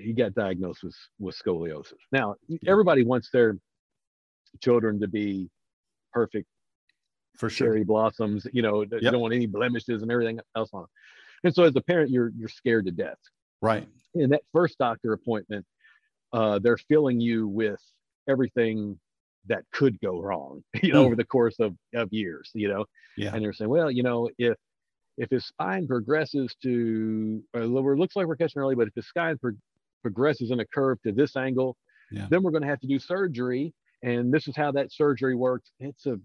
[0.00, 2.34] he got diagnosed with, with scoliosis now
[2.66, 3.56] everybody wants their
[4.60, 5.48] children to be
[6.12, 6.46] perfect
[7.36, 7.68] for sure.
[7.68, 9.02] cherry blossoms you know yep.
[9.02, 10.86] you don't want any blemishes and everything else on
[11.44, 13.18] and so as a parent you're you're scared to death
[13.60, 13.88] Right.
[14.14, 15.64] In that first doctor appointment,
[16.32, 17.80] uh, they're filling you with
[18.28, 18.98] everything
[19.46, 21.06] that could go wrong, you know, mm.
[21.06, 22.84] over the course of, of years, you know.
[23.16, 23.34] Yeah.
[23.34, 24.56] And they're saying, well, you know, if
[25.16, 29.08] if his spine progresses to, uh, it looks like we're catching early, but if his
[29.08, 29.50] spine pro-
[30.02, 31.76] progresses in a curve to this angle,
[32.10, 32.26] yeah.
[32.30, 33.72] then we're going to have to do surgery.
[34.02, 35.70] And this is how that surgery works.
[35.80, 36.18] It's a,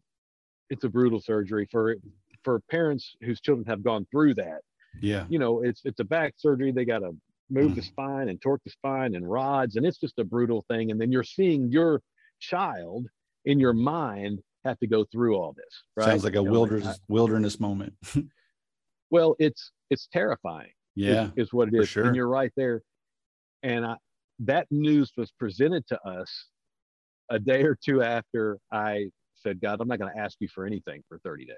[0.69, 1.95] it's a brutal surgery for
[2.43, 4.61] for parents whose children have gone through that.
[5.01, 5.25] Yeah.
[5.29, 6.71] You know, it's it's a back surgery.
[6.71, 7.15] They got to
[7.49, 7.75] move mm.
[7.75, 10.91] the spine and torque the spine and rods, and it's just a brutal thing.
[10.91, 12.01] And then you're seeing your
[12.39, 13.07] child
[13.45, 15.83] in your mind have to go through all this.
[15.95, 16.05] Right?
[16.05, 17.93] Sounds like a you wilderness know, wilderness moment.
[19.09, 20.71] well, it's it's terrifying.
[20.95, 21.89] Yeah, is, is what it is.
[21.89, 22.05] Sure.
[22.05, 22.81] And you're right there.
[23.63, 23.95] And I,
[24.39, 26.47] that news was presented to us
[27.29, 30.65] a day or two after I said, God, I'm not going to ask you for
[30.65, 31.55] anything for 30 days.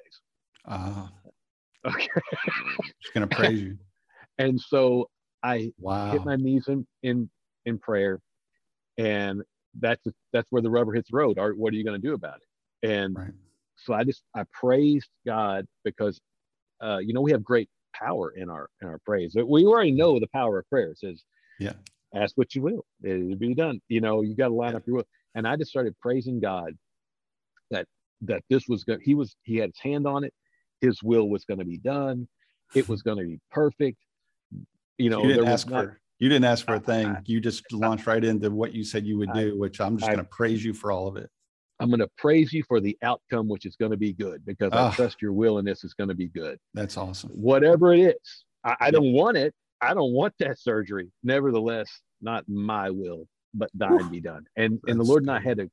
[0.68, 1.08] Uh,
[1.86, 2.08] Okay.
[3.02, 3.78] Just gonna praise you.
[4.38, 5.10] and so
[5.44, 6.12] I wow.
[6.12, 7.30] hit my knees in in,
[7.66, 8.20] in prayer,
[8.98, 9.44] and
[9.80, 11.38] that's that's where the rubber hits the road.
[11.38, 12.90] What are you going to do about it?
[12.90, 13.32] And right.
[13.78, 16.20] so I just I praised God because
[16.82, 19.34] uh, you know we have great power in our in our praise.
[19.36, 20.92] But We already know the power of prayer.
[20.92, 21.24] It says,
[21.60, 21.74] yeah,
[22.14, 23.82] ask what you will, it'll be done.
[23.88, 25.08] You know, you got to line up your will.
[25.34, 26.74] And I just started praising God
[27.72, 27.88] that
[28.22, 29.00] that this was good.
[29.04, 30.34] He was he had his hand on it
[30.82, 32.28] his will was going to be done.
[32.74, 33.98] It was going to be perfect.
[34.98, 37.08] You know, you didn't ask not, for you didn't ask for a thing.
[37.08, 40.10] I, you just launched right into what you said you would do, which I'm just
[40.10, 41.30] going to praise you for all of it.
[41.80, 44.72] I'm going to praise you for the outcome, which is going to be good because
[44.72, 46.58] I trust your will and this is going to be good.
[46.74, 47.32] That's awesome.
[47.32, 49.54] Whatever it is, I, I don't want it.
[49.86, 51.12] I don't want that surgery.
[51.24, 51.90] Nevertheless,
[52.22, 54.46] not my will, but thine be done.
[54.56, 55.70] And and the Lord and I had a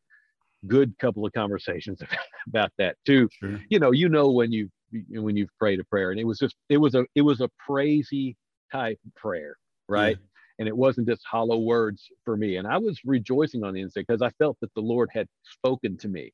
[0.67, 2.01] good couple of conversations
[2.49, 3.29] about that too.
[3.33, 3.61] Sure.
[3.69, 4.69] You know, you know when you
[5.11, 7.49] when you've prayed a prayer, and it was just it was a it was a
[7.69, 8.37] praisey
[8.71, 9.57] type prayer,
[9.89, 10.17] right?
[10.19, 10.27] Yeah.
[10.59, 12.57] And it wasn't just hollow words for me.
[12.57, 15.97] And I was rejoicing on the inside because I felt that the Lord had spoken
[15.99, 16.33] to me,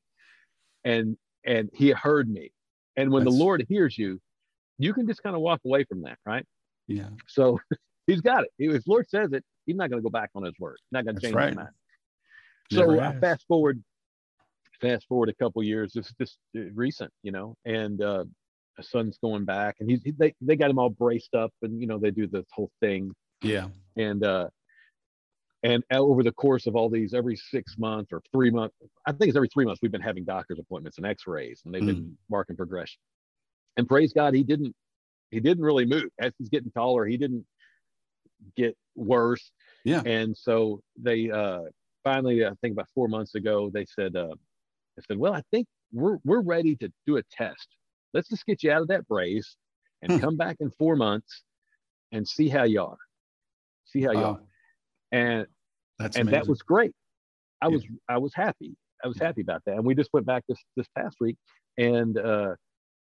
[0.83, 2.51] and and He heard me.
[2.97, 4.19] And when That's- the Lord hears you,
[4.77, 6.45] you can just kind of walk away from that, right?
[6.89, 7.09] Yeah.
[7.27, 7.59] So
[8.09, 8.49] He's got it.
[8.57, 10.77] If Lord says it, He's not going to go back on His word.
[10.79, 11.49] He's not going to change right.
[11.49, 11.69] his mind.
[12.71, 13.83] So I fast forward,
[14.81, 15.93] fast forward a couple years.
[15.93, 18.25] This is just uh, recent, you know, and uh,
[18.77, 21.79] my son's going back, and he's he, they they got him all braced up, and
[21.79, 23.11] you know they do this whole thing,
[23.43, 23.67] Yeah.
[23.95, 24.49] and uh,
[25.63, 28.75] and over the course of all these, every six months or three months,
[29.05, 31.85] I think it's every three months, we've been having doctor's appointments and X-rays, and they've
[31.85, 32.99] been marking progression.
[33.77, 34.73] And praise God, he didn't
[35.31, 37.05] he didn't really move as he's getting taller.
[37.05, 37.45] He didn't
[38.55, 39.51] get worse.
[39.83, 40.01] Yeah.
[40.05, 41.63] And so they uh,
[42.03, 44.35] finally, I think about four months ago, they said, uh,
[44.95, 47.67] they said, well, I think we're we're ready to do a test.
[48.13, 49.55] Let's just get you out of that brace
[50.01, 50.17] and Hmm.
[50.19, 51.43] come back in four months
[52.11, 52.97] and see how you are.
[53.85, 54.33] See how you Wow.
[54.33, 54.41] are.
[55.11, 55.47] And
[55.97, 56.93] That's and that was great.
[57.61, 57.75] I Yeah.
[57.75, 58.75] was I was happy.
[59.03, 59.27] I was Yeah.
[59.27, 59.75] happy about that.
[59.75, 61.37] And we just went back this this past week,
[61.77, 62.55] and uh,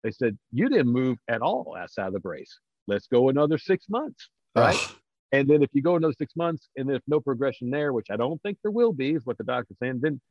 [0.03, 2.59] they said you didn't move at all outside of the brace.
[2.87, 4.79] Let's go another six months, right?
[4.81, 4.95] Ugh.
[5.31, 8.07] And then if you go another six months, and then if no progression there, which
[8.11, 10.21] I don't think there will be, is what the doctor's saying, then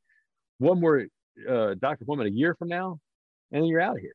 [0.58, 1.06] one more
[1.48, 2.98] uh, doctor appointment a year from now,
[3.50, 4.14] and then you're out of here.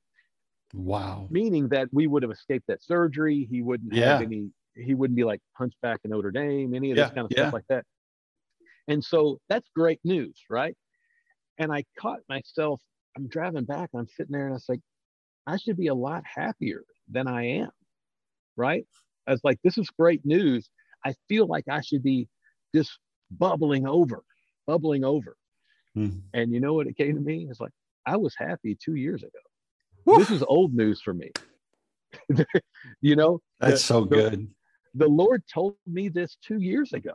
[0.74, 1.28] wow.
[1.30, 3.48] Meaning that we would have escaped that surgery.
[3.50, 4.12] He wouldn't Yeah.
[4.14, 4.52] have any.
[4.76, 7.44] He wouldn't be like hunchback in Notre Dame, any of Yeah, this kind of yeah.
[7.44, 7.84] stuff like that.
[8.88, 10.78] And so that's great news, right?
[11.58, 12.80] And I caught myself.
[13.18, 13.90] I'm driving back.
[13.96, 14.82] I'm sitting there, and I was like,
[15.48, 17.70] I should be a lot happier than I am,
[18.58, 18.86] right?
[19.26, 20.70] I was like, this is great news.
[21.06, 22.28] I feel like I should be
[22.76, 23.00] just
[23.32, 24.24] bubbling over,
[24.68, 25.38] bubbling over.
[25.96, 26.20] Hmm.
[26.34, 27.48] And you know what it came to me?
[27.50, 27.72] It's like
[28.06, 29.40] I was happy two years ago.
[30.06, 30.18] Woo.
[30.20, 31.32] This is old news for me.
[33.02, 34.48] you know, That's the- so good.
[34.96, 37.14] the Lord told me this two years ago,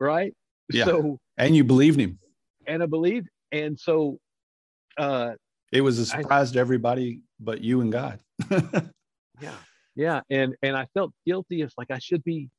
[0.00, 0.34] right?
[0.72, 0.86] Yeah.
[0.86, 2.18] So, And you believed him.
[2.66, 4.18] and I believe, and so,
[4.98, 5.32] uh,
[5.72, 8.20] It was a surprise to everybody but you and God.
[9.40, 9.54] yeah,
[9.94, 11.62] yeah, and and I felt guilty.
[11.62, 12.50] It's like I should be,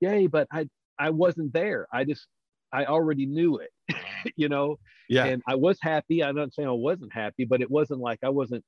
[0.00, 1.86] yay, but I I wasn't there.
[1.92, 2.26] I just
[2.72, 3.96] I already knew it,
[4.36, 4.78] you know.
[5.08, 5.24] yeah.
[5.26, 6.22] And I was happy.
[6.24, 8.64] I'm not saying I wasn't happy, but it wasn't like I wasn't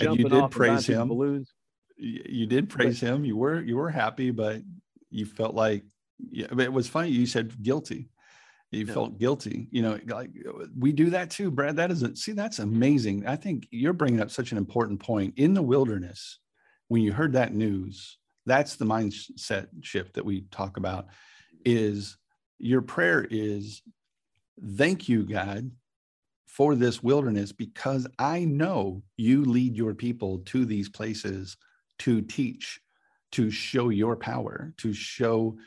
[0.00, 1.08] And you did off praise him.
[1.08, 1.52] balloons.
[1.96, 3.24] You did praise him.
[3.24, 4.62] You were you were happy, but
[5.10, 5.84] you felt like
[6.30, 6.48] yeah.
[6.50, 7.10] But it was funny.
[7.10, 8.08] You said guilty.
[8.72, 8.94] You Yeah.
[8.94, 9.68] felt guilty.
[9.70, 10.30] You know, like
[10.76, 11.76] we do that too, Brad.
[11.76, 12.18] That isn't.
[12.18, 13.26] See, that's amazing.
[13.26, 16.40] I think you're bringing up such an important point in the wilderness.
[16.88, 21.06] When you heard that news, that's the mindset shift that we talk about.
[21.64, 22.16] Is
[22.58, 23.82] your prayer is,
[24.76, 25.70] thank you, God,
[26.46, 31.56] for this wilderness because I know you lead your people to these places
[32.00, 32.80] to teach,
[33.32, 35.58] to show your power, to show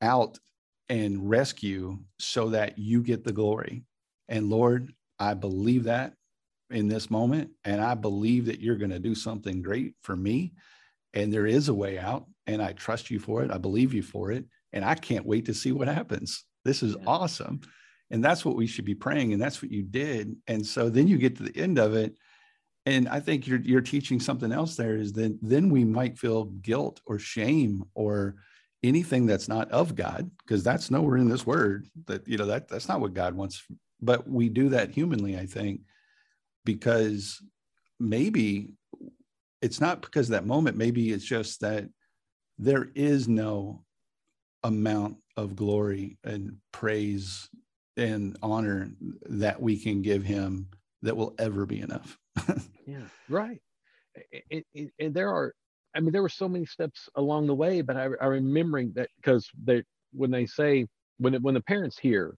[0.00, 0.38] out
[0.88, 3.84] and rescue so that you get the glory.
[4.28, 6.14] And Lord, I believe that
[6.70, 7.50] in this moment.
[7.64, 10.54] And I believe that you're going to do something great for me.
[11.14, 12.26] And there is a way out.
[12.46, 13.50] And I trust you for it.
[13.50, 14.44] I believe you for it.
[14.72, 16.44] And I can't wait to see what happens.
[16.64, 17.04] This is Yeah.
[17.06, 17.60] awesome.
[18.10, 19.32] And that's what we should be praying.
[19.32, 20.36] And that's what you did.
[20.46, 22.16] And so then you get to the end of it.
[22.86, 26.44] And I think you're you're teaching something else there is then then we might feel
[26.44, 28.36] guilt or shame or
[28.82, 32.68] anything that's not of God, because that's nowhere in this word that you know that
[32.68, 33.64] that's not what God wants.
[34.00, 35.80] But we do that humanly, I think,
[36.64, 37.42] because
[37.98, 38.74] maybe
[39.60, 41.88] it's not because that moment, maybe it's just that
[42.58, 43.84] there is no
[44.62, 47.48] amount of glory and praise
[47.96, 48.90] and honor
[49.28, 50.68] that we can give him
[51.02, 52.18] that will ever be enough.
[52.86, 53.60] Yeah, right.
[54.50, 55.54] And, and, and there are,
[55.94, 59.08] I mean, there were so many steps along the way, but I, I remembering that
[59.16, 60.86] because they, when they say,
[61.18, 62.36] when when the parents hear,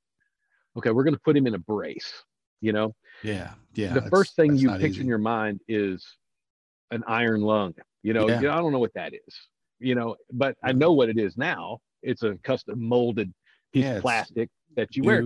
[0.77, 2.13] okay, we're going to put him in a brace,
[2.61, 3.53] you know, yeah.
[3.75, 3.93] Yeah.
[3.93, 5.01] the first thing you picture easy.
[5.03, 6.07] in your mind is
[6.91, 7.75] an iron lung.
[8.03, 8.41] You know, Yeah.
[8.41, 9.35] you know, I don't know what that is,
[9.79, 11.79] you know, but I know what it is now.
[12.03, 13.33] It's a custom molded
[13.73, 15.23] piece Yeah, of plastic that you wear.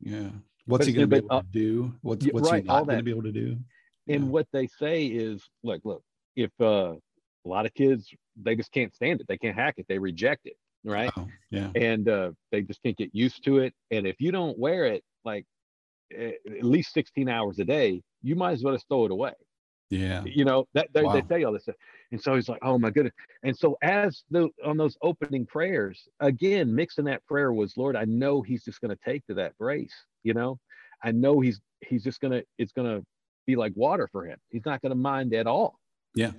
[0.00, 0.30] Yeah.
[0.66, 1.92] What's But- he going to be able uh, to do?
[2.02, 3.56] What's, what's right, he not going to be able to do?
[4.06, 4.30] And Yeah.
[4.30, 6.02] what they say is, look, look,
[6.36, 6.94] if uh,
[7.44, 9.28] a lot of kids, they just can't stand it.
[9.28, 9.86] They can't hack it.
[9.88, 10.56] They reject it.
[10.84, 11.12] Right.
[11.16, 11.70] Oh, yeah.
[11.74, 13.74] and uh, they just can't get used to it.
[13.90, 15.46] And if you don't wear it like
[16.16, 19.34] at least 16 hours a day, you might as well just throw it away.
[19.90, 20.24] Yeah.
[20.24, 21.20] You know that they, they Wow.
[21.22, 21.76] tell you all this stuff.
[22.10, 26.08] And so he's like, "Oh my goodness!" And so as the on those opening prayers,
[26.20, 29.56] again, mixing that prayer was, "Lord, I know he's just going to take to that
[29.58, 30.58] brace." You know,
[31.02, 33.02] I know he's he's just gonna it's gonna
[33.46, 34.38] be like water for him.
[34.50, 35.78] He's not gonna mind at all.
[36.14, 36.32] Yeah.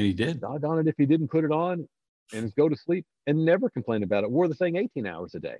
[0.00, 0.40] And he did.
[0.40, 1.86] Doggone it if he didn't put it on
[2.32, 4.30] and go to sleep and never complain about it.
[4.30, 5.58] Wore the thing 18 hours a day.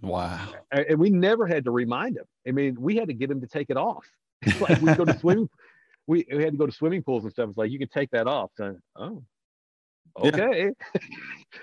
[0.00, 0.48] Wow.
[0.70, 2.24] And we never had to remind him.
[2.48, 4.06] I mean, we had to get him to take it off.
[4.60, 5.46] like we go to swimming,
[6.06, 7.50] we, we had to go to swimming pools and stuff.
[7.50, 8.50] It's like you can take that off.
[8.56, 9.22] So, oh,
[10.18, 10.70] okay.
[10.94, 11.00] Yeah.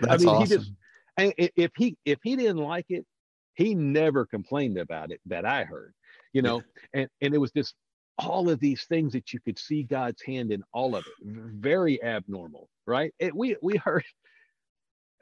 [0.07, 0.41] I mean, awesome.
[0.41, 0.71] he just
[1.17, 3.07] and if he if he didn't like it,
[3.55, 5.95] he never complained about it that I heard.
[6.31, 6.57] You know,
[6.93, 7.01] yeah.
[7.01, 7.73] and and it was just
[8.19, 11.13] all of these things that you could see God's hand in all of it.
[11.25, 13.13] Very abnormal, right?
[13.19, 14.03] It, we we heard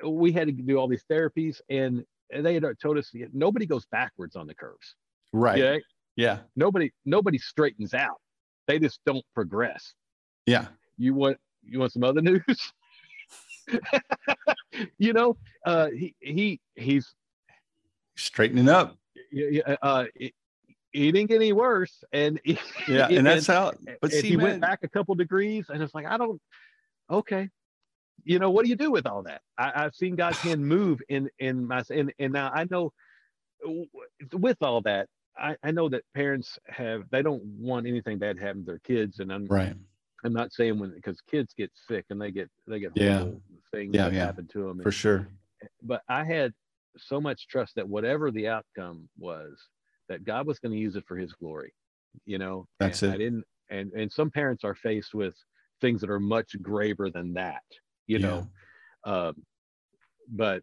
[0.06, 4.36] we had to do all these therapies, and they had told us nobody goes backwards
[4.36, 4.96] on the curves.
[5.32, 5.58] Right.
[5.58, 5.78] Yeah.
[6.16, 6.40] Yeah.
[6.56, 8.20] Nobody nobody straightens out.
[8.68, 9.94] They just don't progress.
[10.46, 10.68] Yeah.
[10.98, 12.74] You want you want some other news?
[14.98, 17.14] you know, uh, he he he's
[18.16, 18.98] straightening up.
[19.32, 19.76] Yeah.
[19.82, 20.06] Uh,
[20.98, 22.40] it, he didn't get any worse, and
[22.88, 23.74] yeah, and that's how.
[24.02, 26.42] But see, he man, went back a couple degrees, and it's like I don't.
[27.10, 27.50] Okay,
[28.24, 29.42] you know what do you do with all that?
[29.58, 32.94] I, have seen God's hand move in in my and and now I know
[34.34, 35.08] with all that
[35.40, 39.20] I, I know that parents have they don't want anything bad happen to their kids,
[39.20, 39.76] and I'm right.
[40.24, 43.26] I'm not saying when because kids get sick and they get they get yeah
[43.72, 44.26] things yeah, that yeah.
[44.26, 45.28] happen to them for sure.
[45.82, 46.54] But I had
[46.98, 49.58] so much trust that whatever the outcome was,
[50.10, 51.74] that God was going to use it for His glory.
[52.26, 53.16] You know, that's and it.
[53.16, 55.36] I didn't, and and some parents are faced with
[55.82, 57.64] things that are much graver than that.
[58.08, 58.28] You yeah.
[58.28, 58.48] know,
[59.04, 59.36] um,
[60.30, 60.62] but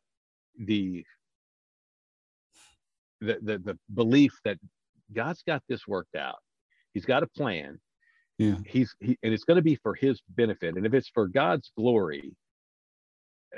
[0.58, 1.04] the
[3.20, 4.58] the, the the belief that
[5.12, 6.38] God's got this worked out.
[6.92, 7.78] He's got a plan.
[8.38, 8.56] Yeah.
[8.66, 10.76] He's he, and it's going to be for his benefit.
[10.76, 12.32] And if it's for God's glory,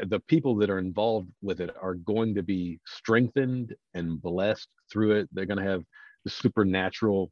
[0.05, 5.13] the people that are involved with it are going to be strengthened and blessed through
[5.13, 5.29] it.
[5.33, 5.85] They're going to have
[6.25, 7.31] the supernatural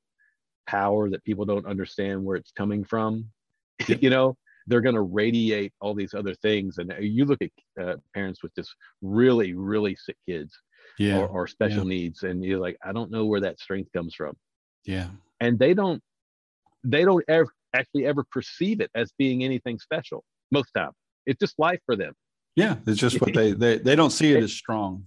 [0.67, 3.27] power that people don't understand where it's coming from.
[3.89, 3.97] Yeah.
[4.01, 6.79] you know, they're going to radiate all these other things.
[6.79, 7.51] And you look at
[7.83, 10.57] uh, parents with just really, really sick kids
[10.99, 11.19] yeah.
[11.19, 11.97] or, or special yeah.
[11.97, 14.37] needs, and you're like, I don't know where that strength comes from.
[14.85, 15.09] Yeah.
[15.41, 16.03] And they don't,
[16.83, 20.93] they don't ever actually ever perceive it as being anything special most time.
[21.27, 22.15] It's just life for them.
[22.57, 25.05] Yeah, it's just what they they they don't see it as strong.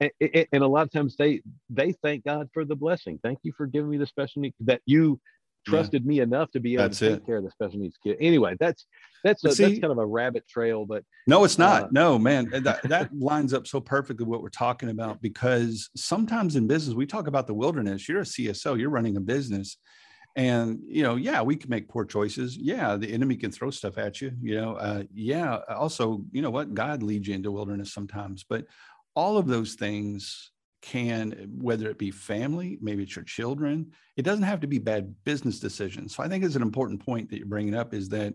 [0.00, 0.10] And,
[0.52, 3.18] and, a lot of times they they thank God for the blessing.
[3.22, 5.20] Thank you for giving me the special needs that you
[5.66, 6.08] trusted yeah.
[6.08, 7.26] me enough to be able that's to take it.
[7.26, 8.16] care of the special needs kid.
[8.20, 8.86] Anyway, that's
[9.24, 11.84] that's a, See, that's kind of a rabbit trail, but no, it's not.
[11.84, 16.56] Uh, no, man, that that lines up so perfectly what we're talking about because sometimes
[16.56, 18.08] in business we talk about the wilderness.
[18.08, 19.78] You're a CSO, you're running a business,
[20.36, 22.56] and you know yeah we can make poor choices.
[22.56, 26.50] Yeah the enemy can throw stuff at you you know uh, yeah also you know
[26.50, 26.74] what?
[26.74, 28.66] God leads you into wilderness sometimes but
[29.14, 34.44] all of those things can whether it be family maybe it's your children it doesn't
[34.44, 36.14] have to be bad business decisions.
[36.14, 38.34] So i think it's an important point that you're bringing up is that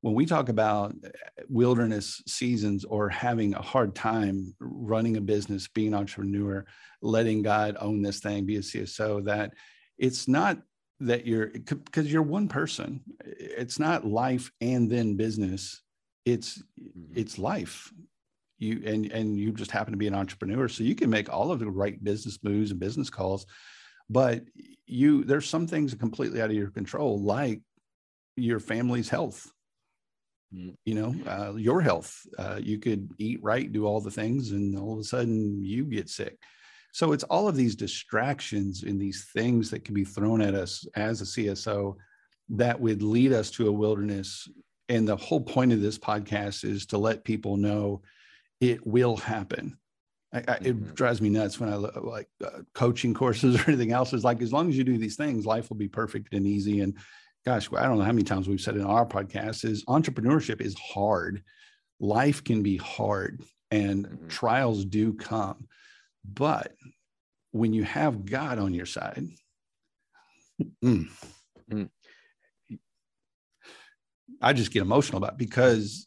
[0.00, 1.08] when we talk about uh,
[1.48, 6.64] wilderness seasons or having a hard time running a business being an entrepreneur
[7.02, 9.52] letting god own this thing be a cso that
[9.98, 10.58] it's not
[11.00, 13.02] that you're because you're one person.
[13.24, 15.82] It's not life and then business.
[16.24, 17.12] It's mm-hmm.
[17.14, 17.92] it's life.
[18.58, 21.52] You and and you just happen to be an entrepreneur so you can make all
[21.52, 23.46] of the right business moves and business calls
[24.08, 24.42] but
[24.86, 27.60] you there's some things completely out of your control like
[28.36, 29.50] your family's health.
[30.54, 30.74] Mm-hmm.
[30.84, 32.24] you know uh, your health.
[32.38, 35.84] Uh, you could eat right do all the things and all of a sudden you
[35.84, 36.38] get sick
[36.96, 40.86] so it's all of these distractions and these things that can be thrown at us
[40.94, 41.94] as a CSO
[42.48, 44.48] that would lead us to a wilderness.
[44.88, 48.00] And the whole point of this podcast is to let people know
[48.62, 49.76] it will happen.
[50.32, 50.94] I, I, it mm-hmm.
[50.94, 54.14] drives me nuts when I like uh, coaching courses or anything else.
[54.14, 56.80] Is like as long as you do these things, life will be perfect and easy.
[56.80, 56.96] And
[57.44, 60.74] gosh, I don't know how many times we've said in our podcast is entrepreneurship is
[60.78, 61.42] hard.
[62.00, 64.28] Life can be hard, and mm-hmm.
[64.28, 65.66] trials do come.
[66.34, 66.72] But
[67.52, 69.26] when you have God on your side,
[70.84, 71.08] mm,
[71.70, 71.88] mm,
[74.40, 76.06] I just get emotional about because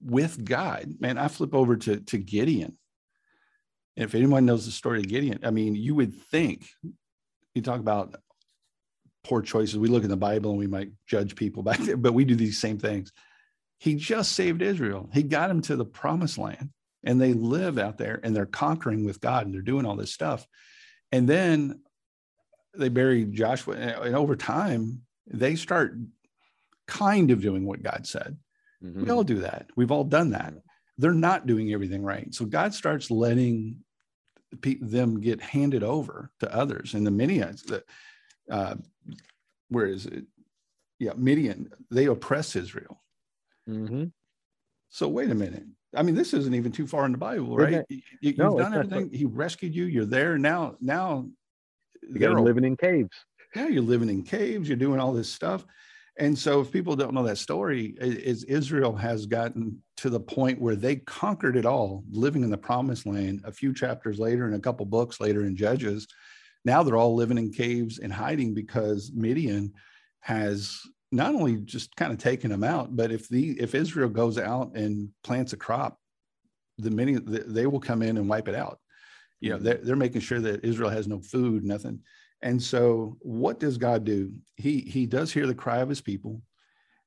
[0.00, 2.78] with God, man, I flip over to, to Gideon.
[3.96, 6.66] If anyone knows the story of Gideon, I mean, you would think
[7.54, 8.14] you talk about
[9.24, 9.78] poor choices.
[9.78, 12.34] We look in the Bible and we might judge people back there, but we do
[12.34, 13.12] these same things.
[13.78, 15.10] He just saved Israel.
[15.12, 16.70] He got him to the promised land
[17.04, 20.12] and they live out there and they're conquering with God and they're doing all this
[20.12, 20.46] stuff.
[21.10, 21.80] And then
[22.76, 25.94] they bury Joshua, and over time, they start
[26.86, 28.38] kind of doing what God said.
[28.82, 29.04] Mm-hmm.
[29.04, 29.66] We all do that.
[29.76, 30.54] We've all done that.
[30.98, 32.32] They're not doing everything right.
[32.34, 33.76] So God starts letting
[34.80, 36.94] them get handed over to others.
[36.94, 37.84] And the Midianites, the,
[38.50, 38.76] uh,
[39.68, 40.24] where is it?
[40.98, 43.02] Yeah, Midian, they oppress Israel.
[43.68, 44.04] Mm-hmm.
[44.90, 45.64] So wait a minute.
[45.94, 47.84] I mean, this isn't even too far in the Bible, right?
[47.88, 49.10] You, have no, done everything.
[49.12, 49.84] He rescued you.
[49.84, 50.76] You're there now.
[50.80, 51.28] Now
[52.02, 53.10] you're living in caves.
[53.54, 54.68] Yeah, you're living in caves.
[54.68, 55.66] You're doing all this stuff.
[56.18, 60.60] And so, if people don't know that story, is Israel has gotten to the point
[60.60, 63.40] where they conquered it all, living in the promised land.
[63.44, 66.06] A few chapters later, and a couple books later in Judges,
[66.64, 69.72] now they're all living in caves and hiding because Midian
[70.20, 70.80] has
[71.12, 74.74] not only just kind of taking them out, but if the if Israel goes out
[74.74, 75.98] and plants a crop,
[76.78, 78.78] the many they will come in and wipe it out.
[79.40, 79.64] You know, mm-hmm.
[79.64, 82.00] they're, they're making sure that Israel has no food, nothing.
[82.40, 84.32] And so, what does God do?
[84.56, 86.42] He he does hear the cry of his people,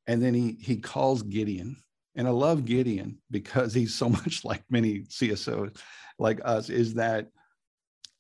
[0.08, 1.78] and then he he calls Gideon.
[2.18, 5.78] And I love Gideon because he's so much like many CSOs
[6.20, 6.70] like us.
[6.70, 7.28] Is that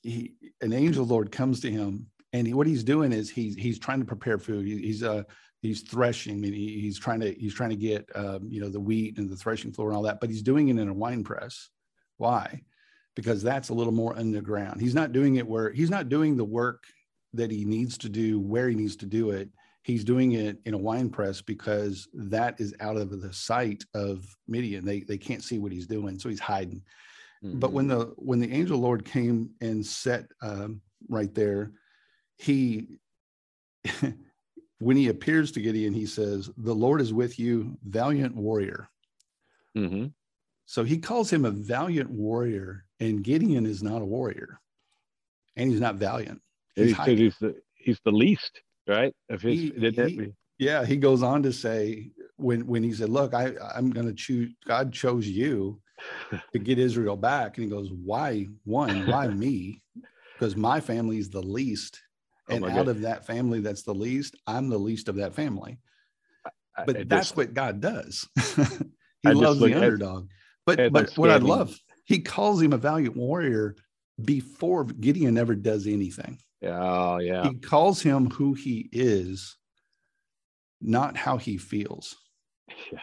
[0.01, 3.79] he an angel Lord comes to him, and he, what he's doing is he's he's
[3.79, 4.65] trying to prepare food.
[4.65, 5.23] He, he's uh
[5.65, 6.35] he's threshing.
[6.35, 9.17] I mean, he, he's trying to he's trying to get um, you know the wheat
[9.17, 11.69] and the threshing floor and all that, but he's doing it in a wine press.
[12.17, 12.61] Why?
[13.15, 14.81] Because that's a little more underground.
[14.81, 16.83] He's not doing it where he's not doing the work
[17.33, 19.49] that he needs to do where he needs to do it
[19.85, 24.25] he's doing it in a wine press because that is out of the sight of
[24.47, 26.81] midian they, they can't see what he's doing so he's hiding
[27.43, 27.59] mm-hmm.
[27.59, 31.71] but when the when the angel lord came and set um, right there
[32.37, 32.99] he
[34.79, 38.89] when he appears to gideon he says the lord is with you valiant warrior
[39.77, 40.07] mm-hmm.
[40.65, 44.59] so he calls him a valiant warrior and gideon is not a warrior
[45.55, 46.41] and he's not valiant
[46.75, 49.13] He's, he he's the he's the least, right?
[49.29, 53.33] Of his he, he, yeah, he goes on to say when when he said, "Look,
[53.33, 54.53] I I'm going to choose.
[54.67, 55.79] God chose you
[56.51, 59.07] to get Israel back," and he goes, "Why one?
[59.07, 59.81] Why me?
[60.33, 62.01] Because my family is the least,
[62.49, 62.87] Oh and oh out God.
[62.89, 65.79] of that family that's the least, I'm the least of that family."
[66.85, 68.27] But I, I that's just, what God does.
[68.55, 70.29] he I loves the underdog.
[70.65, 73.75] But but what I love, he calls him a valiant warrior
[74.23, 76.39] before Gideon ever does anything.
[76.61, 77.49] Yeah, yeah.
[77.49, 79.57] He calls him who he is,
[80.81, 82.15] not how he feels.
[82.91, 82.99] Yeah.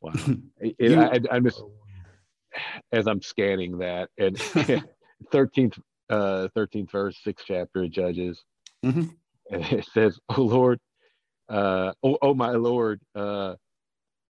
[0.00, 0.12] Wow.
[0.78, 1.72] you, I, am just oh,
[2.92, 4.36] as I'm scanning that and
[5.32, 5.78] 13th
[6.10, 8.42] uh 13th verse, sixth chapter of Judges.
[8.84, 9.08] Mm-hmm.
[9.50, 10.80] It says, "Oh Lord,
[11.50, 13.54] uh, oh, oh my Lord, uh,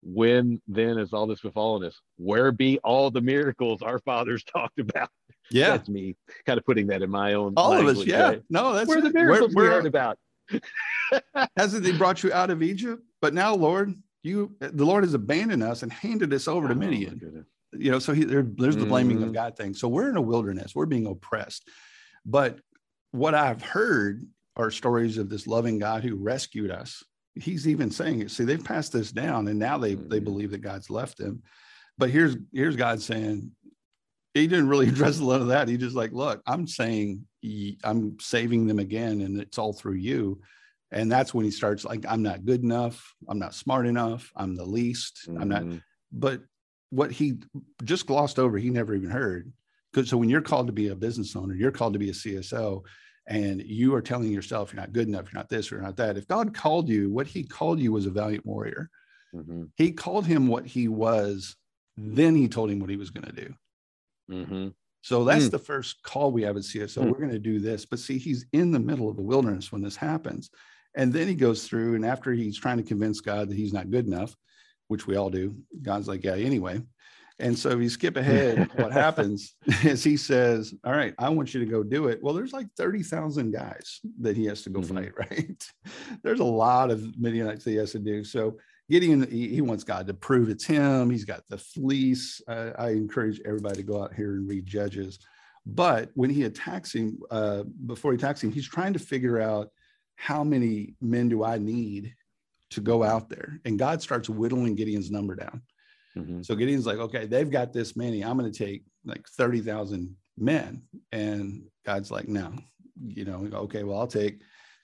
[0.03, 1.99] when then is all this befallen us?
[2.17, 5.09] Where be all the miracles our fathers talked about?
[5.51, 6.17] Yeah, that's me
[6.47, 7.55] kind of putting that in my own.
[7.57, 8.29] All language, of us, yeah.
[8.29, 8.43] Right?
[8.51, 10.19] No, that's where the miracles where, where, we heard about.
[11.57, 13.03] hasn't he brought you out of Egypt?
[13.21, 16.77] But now, Lord, you the Lord has abandoned us and handed us over to oh,
[16.77, 17.47] Midian.
[17.77, 19.29] You know, so he, there, there's the blaming mm-hmm.
[19.29, 19.75] of God thing.
[19.75, 20.75] So we're in a wilderness.
[20.75, 21.69] We're being oppressed.
[22.25, 22.59] But
[23.11, 24.25] what I've heard
[24.57, 27.03] are stories of this loving God who rescued us.
[27.35, 28.31] He's even saying it.
[28.31, 30.09] See, they've passed this down, and now they mm-hmm.
[30.09, 31.43] they believe that God's left them.
[31.99, 33.51] But here's here's God saying,
[34.35, 35.69] he didn't really address a lot of that.
[35.69, 37.27] He just like, look, I'm saying
[37.83, 40.41] I'm saving them again, and it's all through you.
[40.91, 43.15] And that's when he starts like, I'm not good enough.
[43.29, 44.31] I'm not smart enough.
[44.37, 45.27] I'm the least.
[45.29, 45.43] Mm-hmm.
[45.43, 45.63] I'm not.
[45.63, 45.79] Mm-hmm.
[46.13, 46.43] But
[46.91, 47.39] what he
[47.83, 49.53] just glossed over, he never even heard.
[50.05, 52.83] So when you're called to be a business owner, you're called to be a CSO,
[53.27, 55.97] and you are telling yourself you're not good enough, you're not this, or you're not
[55.97, 56.17] that.
[56.17, 58.91] If God called you, what He called you was a valiant warrior.
[59.35, 59.65] Mm-hmm.
[59.77, 61.57] He called him what he was.
[61.97, 63.55] Then He told him what he was going to do.
[64.31, 64.69] Mm-hmm.
[65.03, 65.51] So that's mm.
[65.51, 67.03] the first call we have at CSO.
[67.03, 67.11] Mm.
[67.11, 67.85] We're going to do this.
[67.85, 70.49] But see, he's in the middle of the wilderness when this happens.
[70.97, 73.91] And then he goes through, and after he's trying to convince God that he's not
[73.91, 74.35] good enough,
[74.89, 76.83] which we all do, God's like, yeah, anyway.
[77.39, 81.53] And so if you skip ahead, what happens is he says, All right, I want
[81.53, 82.23] you to go do it.
[82.23, 84.97] Well, there's like 30,000 guys that he has to go mm-hmm.
[84.97, 85.65] fight, right?
[86.23, 88.25] there's a lot of Midianites that he has to do.
[88.25, 88.59] So
[88.91, 91.09] Gideon, he, he, wants God to prove it's him.
[91.11, 92.43] He's got the fleece.
[92.47, 95.19] Uh, I encourage everybody to go out here and read Judges.
[95.67, 99.71] But when he attacks him, uh, before he attacks him, he's trying to figure out
[100.17, 102.15] how many men do I need
[102.75, 103.61] to go out there?
[103.65, 105.63] And God starts whittling Gideon's number down.
[106.17, 106.43] Mm-hmm.
[106.43, 108.23] So Gideon's like, okay, they've got this many.
[108.23, 110.83] I'm going to take like 30,000 men.
[111.13, 112.53] And God's like, no,
[113.03, 114.43] you know, okay, well, I'll take,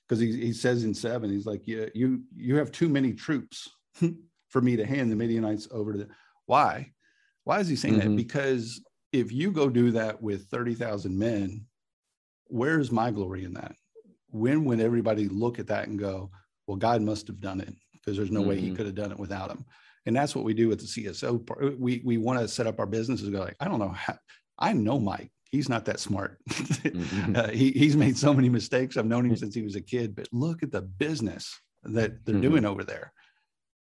[0.09, 3.69] because he, he says in seven, he's like, yeah, you, you have too many troops
[4.49, 6.09] for me to hand the Midianites over to the.
[6.47, 6.91] Why?
[7.45, 8.11] Why is he saying mm-hmm.
[8.11, 8.17] that?
[8.17, 8.83] Because
[9.13, 11.65] if you go do that with 30,000 men,
[12.47, 13.75] where's my glory in that?
[14.31, 16.31] When would everybody look at that and go,
[16.71, 18.49] well, God must have done it because there's no mm-hmm.
[18.51, 18.77] way he mm-hmm.
[18.77, 19.65] could have done it without him.
[20.07, 21.77] And that's what we do with the CSO.
[21.77, 24.17] We, we want to set up our businesses go like, I don't know how,
[24.57, 25.33] I know Mike.
[25.51, 26.39] he's not that smart.
[26.49, 27.35] mm-hmm.
[27.35, 28.97] uh, he, he's made so many mistakes.
[28.97, 32.37] I've known him since he was a kid, but look at the business that they're
[32.37, 32.43] mm-hmm.
[32.43, 33.13] doing over there.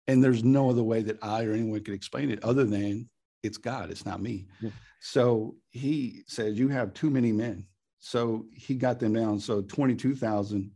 [0.06, 3.10] And there's no other way that I or anyone could explain it other than
[3.42, 4.46] it's God, it's not me.
[4.62, 4.70] Yeah.
[5.00, 7.66] So he says, You have too many men.
[7.98, 9.40] So he got them down.
[9.40, 10.70] So 22,000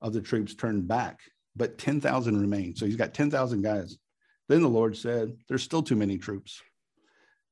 [0.00, 1.18] of the troops turned back,
[1.56, 2.76] but 10,000 remain.
[2.76, 3.96] So he's got 10,000 guys.
[4.48, 6.62] Then the Lord said, There's still too many troops.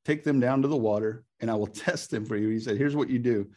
[0.05, 2.49] Take them down to the water and I will test them for you.
[2.49, 3.49] He said, Here's what you do.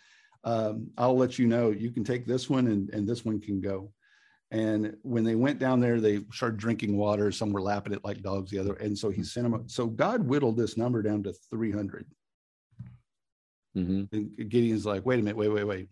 [0.44, 3.60] Um, I'll let you know you can take this one and, and this one can
[3.60, 3.92] go.
[4.50, 7.32] And when they went down there, they started drinking water.
[7.34, 8.76] Some were lapping it like dogs, the other.
[8.76, 9.68] And so he sent them.
[9.68, 12.06] So God whittled this number down to 300.
[13.76, 14.16] Mm-hmm.
[14.16, 15.90] And Gideon's like, wait a minute, wait, wait, wait.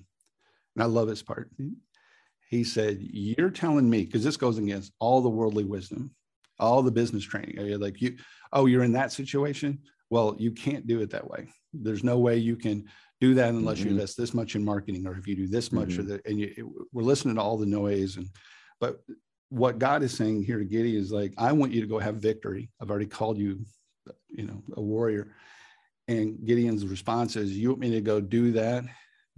[0.76, 1.52] And I love this part.
[2.50, 6.12] He said, You're telling me, because this goes against all the worldly wisdom,
[6.60, 7.58] all the business training.
[7.58, 8.18] You're like, you,
[8.54, 9.80] oh, you're in that situation.
[10.10, 11.48] Well, you can't do it that way.
[11.74, 12.86] There's no way you can
[13.22, 13.88] do that unless mm-hmm.
[13.88, 16.02] you invest this much in marketing or if you do this much mm-hmm.
[16.02, 18.28] or that and you, it, we're listening to all the noise and
[18.80, 19.00] but
[19.50, 22.16] what god is saying here to gideon is like i want you to go have
[22.16, 23.64] victory i've already called you
[24.30, 25.34] you know a warrior
[26.08, 28.84] and gideon's response is you want me to go do that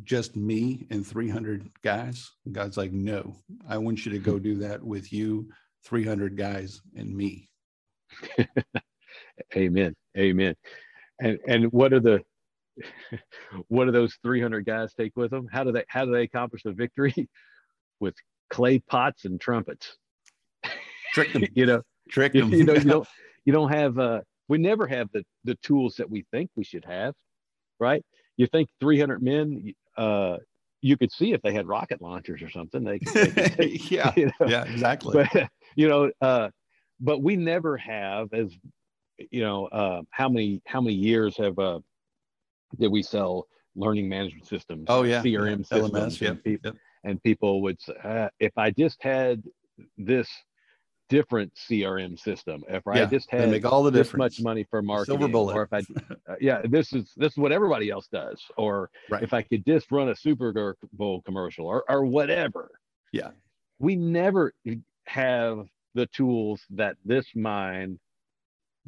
[0.04, 3.36] just me and 300 guys and god's like no
[3.68, 5.48] i want you to go do that with you
[5.86, 7.50] 300 guys and me
[9.56, 10.56] amen amen
[11.20, 12.22] and and what are the
[13.68, 15.48] what do those 300 guys take with them?
[15.52, 17.14] How do they how do they accomplish the victory?
[18.00, 18.16] with
[18.52, 19.98] clay pots and trumpets.
[21.14, 21.46] Trick them.
[21.56, 22.52] you know, trick them.
[22.52, 23.08] You, you know, you don't
[23.46, 26.86] you don't have uh we never have the the tools that we think we should
[26.86, 27.14] have,
[27.80, 28.04] right?
[28.36, 30.38] You think 300 men uh
[30.82, 32.84] you could see if they had rocket launchers or something.
[32.84, 34.48] They, could, they could, yeah, you know?
[34.48, 35.28] yeah, exactly.
[35.34, 36.50] But, you know, uh,
[37.00, 38.56] but we never have as
[39.32, 41.80] you know uh, how many how many years have uh,
[42.80, 44.86] that we sell learning management systems.
[44.88, 45.78] Oh yeah, CRM yeah.
[45.78, 45.92] systems.
[45.92, 46.82] LMS, and, people, yep.
[47.04, 49.44] and people would say, uh, if I just had
[49.98, 50.28] this
[51.10, 54.40] different CRM system, if yeah, I just had make all the this difference.
[54.40, 55.56] much money for marketing, Silver bullet.
[55.56, 55.80] or if I,
[56.32, 59.24] uh, yeah, this is this is what everybody else does, or right.
[59.24, 62.72] if I could just run a Super Bowl commercial, or or whatever.
[63.12, 63.30] Yeah,
[63.80, 64.54] we never
[65.06, 68.00] have the tools that this mind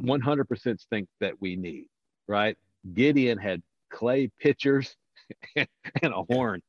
[0.02, 1.86] 100% think that we need,
[2.28, 2.58] right?
[2.94, 4.96] Gideon had clay pitchers
[5.56, 5.68] and
[6.14, 6.62] a horn.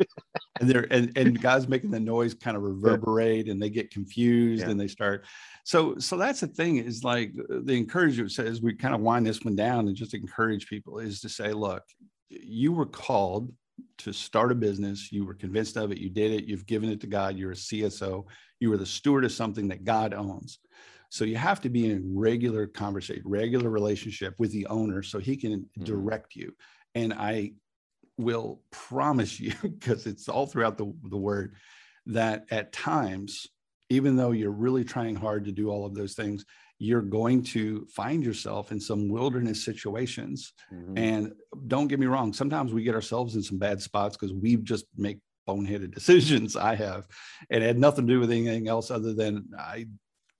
[0.60, 4.64] and they're and, and guys making the noise kind of reverberate and they get confused
[4.64, 4.70] yeah.
[4.70, 5.24] and they start
[5.64, 9.42] so so that's the thing is like the encouragement says we kind of wind this
[9.42, 11.82] one down and just encourage people is to say look
[12.30, 13.52] you were called
[13.98, 17.00] to start a business you were convinced of it you did it you've given it
[17.00, 18.24] to god you're a cso
[18.58, 20.58] you were the steward of something that god owns
[21.12, 25.36] so you have to be in regular conversation, regular relationship with the owner so he
[25.36, 25.84] can mm-hmm.
[25.84, 26.54] direct you.
[26.94, 27.52] And I
[28.18, 31.54] will promise you, because it's all throughout the, the word,
[32.06, 33.46] that at times,
[33.90, 36.44] even though you're really trying hard to do all of those things,
[36.78, 40.52] you're going to find yourself in some wilderness situations.
[40.72, 40.98] Mm-hmm.
[40.98, 41.32] And
[41.68, 44.86] don't get me wrong, sometimes we get ourselves in some bad spots because we just
[44.96, 46.56] make boneheaded decisions.
[46.56, 47.06] I have,
[47.50, 49.86] and it had nothing to do with anything else other than I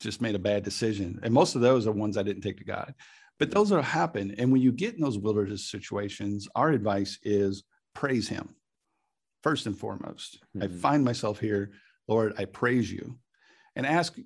[0.00, 1.20] just made a bad decision.
[1.22, 2.92] And most of those are ones I didn't take to God.
[3.38, 4.34] But those will happen.
[4.38, 7.64] And when you get in those wilderness situations, our advice is
[7.94, 8.54] praise him
[9.42, 10.38] first and foremost.
[10.56, 10.62] Mm-hmm.
[10.62, 11.72] I find myself here,
[12.08, 13.18] Lord, I praise you.
[13.74, 14.16] And ask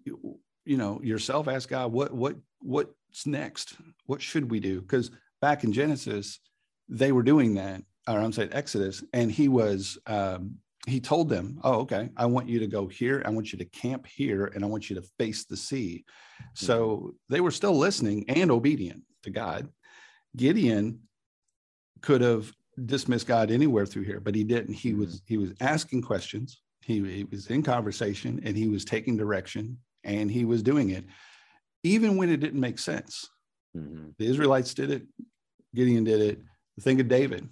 [0.66, 3.76] you know yourself, ask God, what what what's next?
[4.06, 4.80] What should we do?
[4.80, 6.40] Because back in Genesis,
[6.88, 10.56] they were doing that, or I'm saying Exodus, and he was um,
[10.86, 13.22] he told them, Oh, okay, I want you to go here.
[13.26, 16.04] I want you to camp here and I want you to face the sea.
[16.54, 17.08] So mm-hmm.
[17.28, 19.68] they were still listening and obedient to God.
[20.36, 21.00] Gideon
[22.02, 22.52] could have
[22.84, 24.74] dismissed God anywhere through here, but he didn't.
[24.74, 25.24] He was mm-hmm.
[25.26, 26.60] he was asking questions.
[26.82, 31.04] He, he was in conversation and he was taking direction and he was doing it,
[31.82, 33.28] even when it didn't make sense.
[33.76, 34.10] Mm-hmm.
[34.18, 35.02] The Israelites did it.
[35.74, 36.40] Gideon did it.
[36.80, 37.48] Think of David.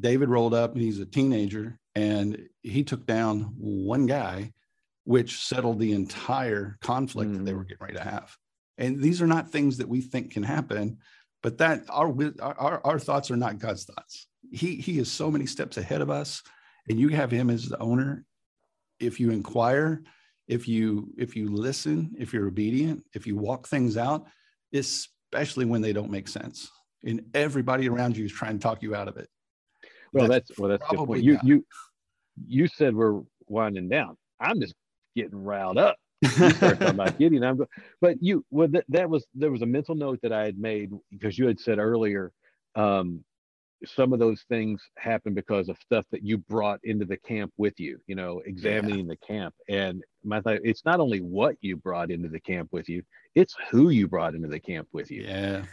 [0.00, 4.52] David rolled up and he's a teenager and he took down one guy,
[5.04, 7.38] which settled the entire conflict mm.
[7.38, 7.68] that they were mm.
[7.68, 8.36] getting ready to have.
[8.78, 10.98] And these are not things that we think can happen,
[11.42, 14.28] but that our our, our thoughts are not God's thoughts.
[14.52, 16.42] He he is so many steps ahead of us,
[16.88, 18.24] and you have him as the owner.
[19.00, 20.02] If you inquire,
[20.46, 24.26] if you if you listen, if you're obedient, if you walk things out,
[24.72, 26.70] especially when they don't make sense,
[27.04, 29.28] and everybody around you is trying to talk you out of it.
[30.12, 31.24] Well, that's, that's well, that's good point.
[31.24, 31.64] You you
[32.46, 34.16] you said we're winding down.
[34.40, 34.74] I'm just
[35.16, 35.96] getting riled up.
[36.22, 37.44] you start talking about Gideon.
[37.44, 37.60] I'm,
[38.00, 40.90] but you, well, that, that was there was a mental note that I had made
[41.10, 42.32] because you had said earlier,
[42.74, 43.24] um,
[43.84, 47.78] some of those things happen because of stuff that you brought into the camp with
[47.78, 49.14] you, you know, examining yeah.
[49.14, 49.54] the camp.
[49.68, 53.02] And my th- it's not only what you brought into the camp with you,
[53.34, 55.22] it's who you brought into the camp with you.
[55.22, 55.64] Yeah.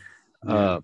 [0.45, 0.53] yeah.
[0.53, 0.82] Uh,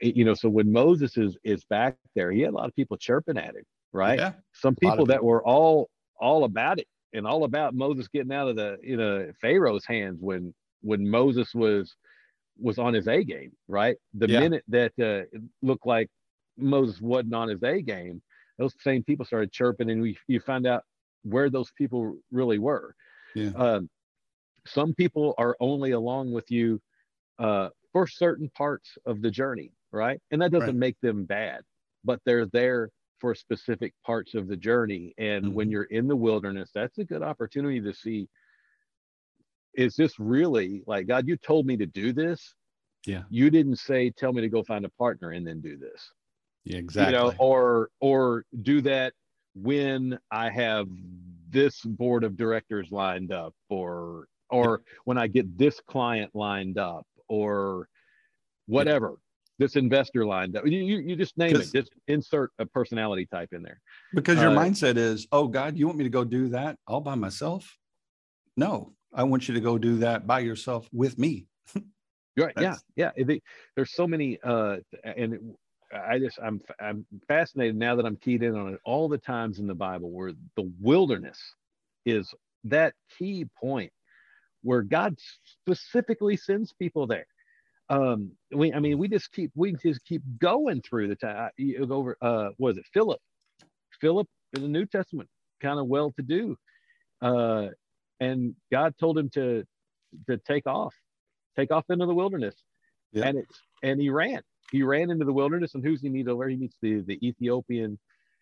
[0.00, 2.96] you know, so when Moses is is back there, he had a lot of people
[2.96, 3.64] chirping at him,
[3.94, 4.18] right?
[4.18, 4.32] Yeah.
[4.52, 5.88] Some people that were all
[6.20, 10.18] all about it and all about Moses getting out of the you know Pharaoh's hands
[10.20, 11.94] when when Moses was
[12.58, 13.96] was on his A game, right?
[14.12, 14.40] The yeah.
[14.40, 16.08] minute that uh, it looked like
[16.58, 18.20] Moses wasn't on his A game,
[18.58, 20.82] those same people started chirping, and we you find out
[21.22, 22.94] where those people really were.
[23.34, 23.50] Yeah.
[23.56, 23.88] Um,
[24.66, 26.80] some people are only along with you
[27.38, 30.20] uh, for certain parts of the journey, right?
[30.30, 30.76] And that doesn't right.
[30.76, 31.62] make them bad,
[32.04, 32.90] but they're there
[33.20, 35.14] for specific parts of the journey.
[35.18, 35.54] And mm-hmm.
[35.54, 38.28] when you're in the wilderness, that's a good opportunity to see
[39.74, 42.54] is this really like God, you told me to do this.
[43.06, 43.22] Yeah.
[43.28, 46.10] You didn't say, tell me to go find a partner and then do this.
[46.64, 47.14] Yeah, exactly.
[47.14, 49.12] You know, or or do that
[49.54, 50.88] when I have
[51.50, 54.98] this board of directors lined up, or or yeah.
[55.04, 57.88] when I get this client lined up, or
[58.66, 59.16] whatever.
[59.58, 61.70] This investor line that You, you, you just name it.
[61.72, 63.80] Just insert a personality type in there.
[64.12, 67.00] Because your uh, mindset is, oh God, you want me to go do that all
[67.00, 67.76] by myself?
[68.56, 71.46] No, I want you to go do that by yourself with me.
[72.36, 72.52] right.
[72.60, 72.76] yeah.
[72.96, 73.12] Yeah.
[73.76, 75.40] there's so many, uh, and it,
[75.94, 79.58] I just I'm I'm fascinated now that I'm keyed in on it all the times
[79.58, 81.38] in the Bible where the wilderness
[82.04, 82.32] is
[82.64, 83.92] that key point
[84.62, 87.26] where God specifically sends people there.
[87.90, 91.50] Um, we I mean we just keep we just keep going through the time.
[91.90, 93.20] Over uh, was it Philip?
[94.00, 95.28] Philip in the New Testament,
[95.60, 96.56] kind of well to do,
[97.20, 97.68] uh,
[98.20, 99.64] and God told him to
[100.28, 100.94] to take off,
[101.56, 102.54] take off into the wilderness,
[103.12, 103.26] yeah.
[103.26, 106.48] and it's and he ran he ran into the wilderness, and who's he meet over?
[106.48, 107.98] He meets the the Ethiopian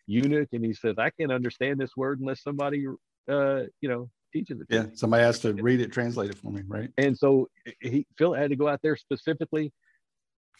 [0.07, 2.86] eunuch, and he says, "I can't understand this word unless somebody,
[3.28, 6.62] uh, you know, teaches it." yeah, somebody has to read it, translate it for me,
[6.66, 6.90] right?
[6.98, 7.48] And so
[7.80, 9.72] he Phil had to go out there specifically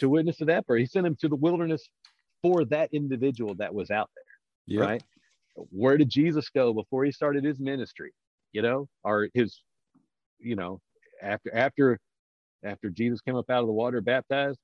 [0.01, 1.89] to witness to that, but he sent him to the wilderness
[2.43, 4.89] for that individual that was out there, yep.
[4.89, 5.03] right?
[5.71, 8.13] Where did Jesus go before he started his ministry?
[8.53, 9.63] You know, or his,
[10.39, 10.81] you know,
[11.23, 11.99] after after
[12.65, 14.59] after Jesus came up out of the water baptized,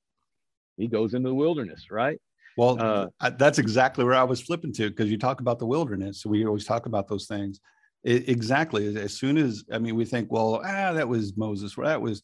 [0.77, 2.21] he goes into the wilderness, right?
[2.57, 6.27] Well, uh, that's exactly where I was flipping to because you talk about the wilderness.
[6.27, 7.61] We always talk about those things.
[8.05, 8.97] It, exactly.
[8.97, 12.23] As soon as I mean, we think, well, ah, that was Moses, or that was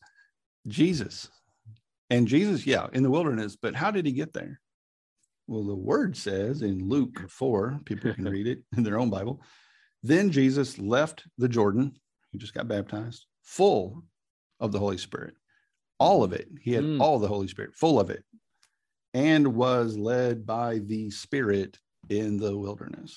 [0.68, 1.29] Jesus,
[2.11, 3.57] and Jesus, yeah, in the wilderness.
[3.57, 4.61] But how did he get there?
[5.47, 9.43] Well, the word says in Luke four, people can read it in their own Bible.
[10.03, 11.93] Then Jesus left the Jordan.
[12.31, 14.05] He just got baptized, full
[14.61, 15.35] of the Holy Spirit,
[15.99, 16.49] all of it.
[16.61, 17.01] He had mm.
[17.01, 18.25] all the Holy Spirit, full of it
[19.14, 21.79] and was led by the Spirit
[22.11, 23.16] in the wilderness,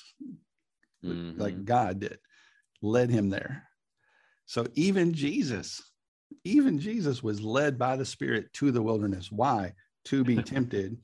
[1.04, 1.38] mm-hmm.
[1.38, 2.18] like God did,
[2.82, 3.64] led him there.
[4.46, 5.82] So even Jesus,
[6.44, 9.30] even Jesus was led by the Spirit to the wilderness.
[9.30, 9.74] Why?
[10.06, 10.96] To be tempted.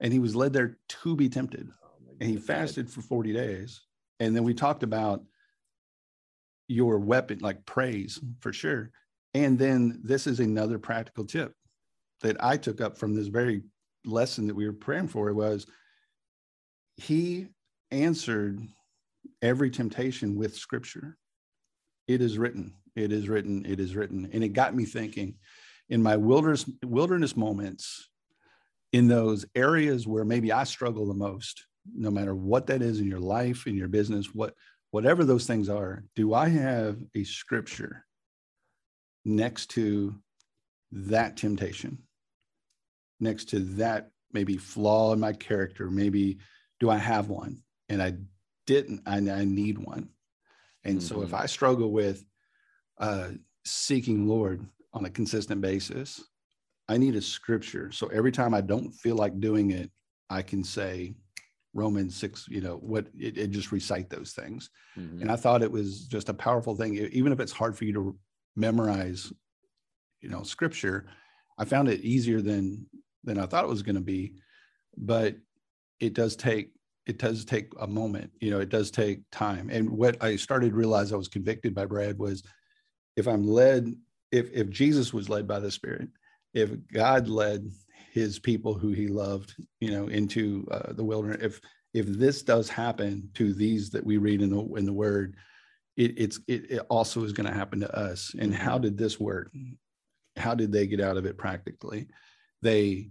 [0.00, 1.68] And he was led there to be tempted.
[1.82, 1.88] Oh
[2.20, 3.80] and he fasted for 40 days.
[4.20, 5.22] And then we talked about
[6.66, 8.90] your weapon, like praise for sure.
[9.34, 11.54] And then this is another practical tip
[12.20, 13.62] that I took up from this very
[14.04, 15.66] lesson that we were praying for was
[16.96, 17.46] he
[17.90, 18.60] answered
[19.42, 21.16] every temptation with scripture.
[22.06, 24.28] It is written, it is written, it is written.
[24.32, 25.34] And it got me thinking
[25.88, 28.08] in my wilderness wilderness moments,
[28.92, 33.06] in those areas where maybe I struggle the most, no matter what that is in
[33.06, 34.54] your life, in your business, what
[34.90, 38.06] whatever those things are, do I have a scripture
[39.26, 40.14] next to
[40.90, 41.98] that temptation?
[43.20, 46.38] next to that maybe flaw in my character maybe
[46.80, 47.58] do i have one
[47.88, 48.12] and i
[48.68, 50.08] didn't i, I need one
[50.84, 51.06] and mm-hmm.
[51.06, 51.42] so if mm-hmm.
[51.42, 52.24] i struggle with
[52.98, 53.30] uh,
[53.64, 56.22] seeking lord on a consistent basis
[56.88, 59.90] i need a scripture so every time i don't feel like doing it
[60.30, 61.14] i can say
[61.74, 65.20] romans 6 you know what it, it just recite those things mm-hmm.
[65.20, 67.92] and i thought it was just a powerful thing even if it's hard for you
[67.92, 68.18] to
[68.56, 69.32] memorize
[70.20, 71.06] you know scripture
[71.58, 72.86] i found it easier than
[73.24, 74.34] than I thought it was going to be.
[74.96, 75.36] But
[76.00, 76.72] it does take
[77.08, 78.30] it does take a moment.
[78.40, 79.70] You know, it does take time.
[79.72, 82.42] And what I started to realize I was convicted by Brad was
[83.16, 83.96] if I'm led,
[84.30, 86.08] if if Jesus was led by the Spirit,
[86.52, 87.68] if God led
[88.12, 91.60] his people who he loved, you know, into uh, the wilderness, if
[91.94, 95.34] if this does happen to these that we read in the in the word,
[95.96, 98.34] it, it's it, it also is going to happen to us.
[98.38, 99.50] And how did this work?
[100.36, 102.08] How did they get out of it practically?
[102.60, 103.08] They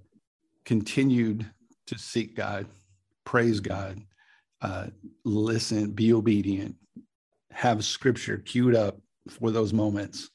[0.66, 1.50] continued
[1.88, 2.68] to seek God,
[3.28, 3.99] praise God,
[4.61, 4.88] uh,
[5.25, 6.78] listen, be obedient,
[7.51, 10.30] have scripture queued up for those moments.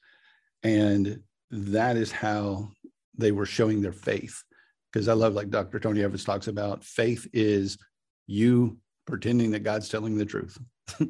[0.63, 1.21] And
[1.51, 2.69] that is how
[3.17, 4.45] they were showing their faith.
[4.93, 5.81] Because I love, like Dr.
[5.81, 7.79] Tony Evans talks about, faith is
[8.27, 8.77] you
[9.07, 10.59] pretending that God's telling the truth.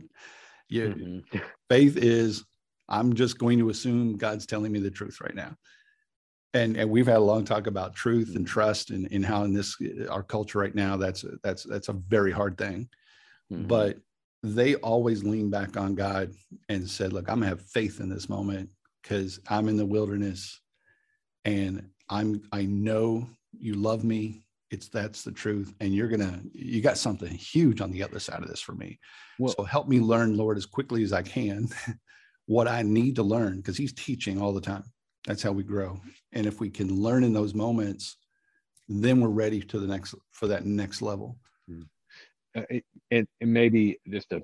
[0.69, 1.39] yeah, mm-hmm.
[1.69, 2.45] faith is
[2.89, 5.57] I'm just going to assume God's telling me the truth right now.
[6.55, 9.55] And, and we've had a long talk about truth and trust and, and how in
[9.55, 9.75] this
[10.11, 12.91] our culture right now that's that's that's a very hard thing
[13.51, 13.67] mm-hmm.
[13.67, 13.97] but
[14.43, 16.33] they always lean back on God
[16.69, 18.71] and said, Look, I'm gonna have faith in this moment
[19.03, 20.61] because I'm in the wilderness
[21.45, 24.45] and I'm I know you love me.
[24.71, 25.75] It's that's the truth.
[25.81, 28.99] And you're gonna you got something huge on the other side of this for me.
[29.39, 31.69] Well, so help me learn, Lord, as quickly as I can
[32.47, 34.85] what I need to learn because he's teaching all the time.
[35.27, 36.01] That's how we grow.
[36.33, 38.17] And if we can learn in those moments,
[38.89, 41.39] then we're ready to the next for that next level.
[41.71, 41.87] Mm
[42.57, 42.63] uh,
[43.11, 44.43] and, and maybe just a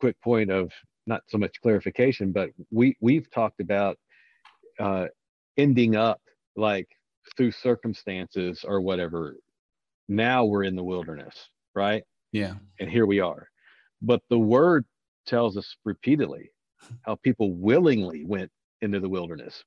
[0.00, 0.70] quick point of
[1.06, 3.98] not so much clarification, but we we've talked about
[4.78, 5.06] uh,
[5.56, 6.20] ending up
[6.56, 6.88] like
[7.36, 9.36] through circumstances or whatever.
[10.08, 11.34] Now we're in the wilderness,
[11.74, 12.02] right?
[12.32, 12.54] Yeah.
[12.78, 13.48] And here we are.
[14.02, 14.84] But the word
[15.26, 16.50] tells us repeatedly
[17.02, 18.50] how people willingly went
[18.80, 19.62] into the wilderness.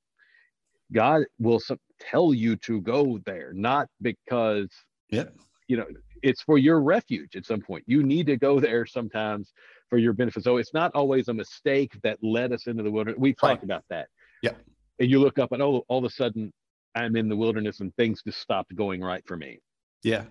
[0.94, 1.60] God will
[2.00, 4.68] tell you to go there, not because
[5.10, 5.34] yep.
[5.68, 5.86] you know
[6.22, 7.84] it's for your refuge at some point.
[7.86, 9.52] You need to go there sometimes
[9.90, 10.42] for your benefit.
[10.42, 13.20] So it's not always a mistake that led us into the wilderness.
[13.20, 13.64] We've talked right.
[13.64, 14.08] about that.
[14.42, 14.52] Yeah.
[14.98, 16.52] And you look up and oh, all of a sudden
[16.94, 19.58] I'm in the wilderness and things just stopped going right for me.
[20.02, 20.24] Yeah.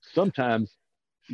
[0.00, 0.76] Sometimes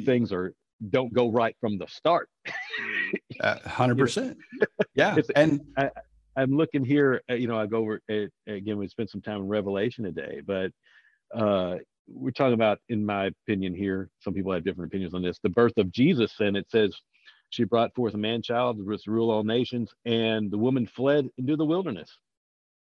[0.05, 0.55] things are
[0.91, 2.28] don't go right from the start.
[3.43, 4.39] Hundred uh, percent.
[4.95, 5.16] Yeah.
[5.34, 5.91] and I,
[6.43, 7.22] am looking here.
[7.30, 8.78] Uh, you know, I go over it, again.
[8.78, 10.70] We spent some time in Revelation today, but
[11.34, 11.76] uh,
[12.09, 14.09] we're talking about, in my opinion, here.
[14.20, 15.39] Some people have different opinions on this.
[15.43, 16.97] The birth of Jesus, and it says,
[17.51, 21.28] "She brought forth a man child was to rule all nations, and the woman fled
[21.39, 22.11] into the wilderness,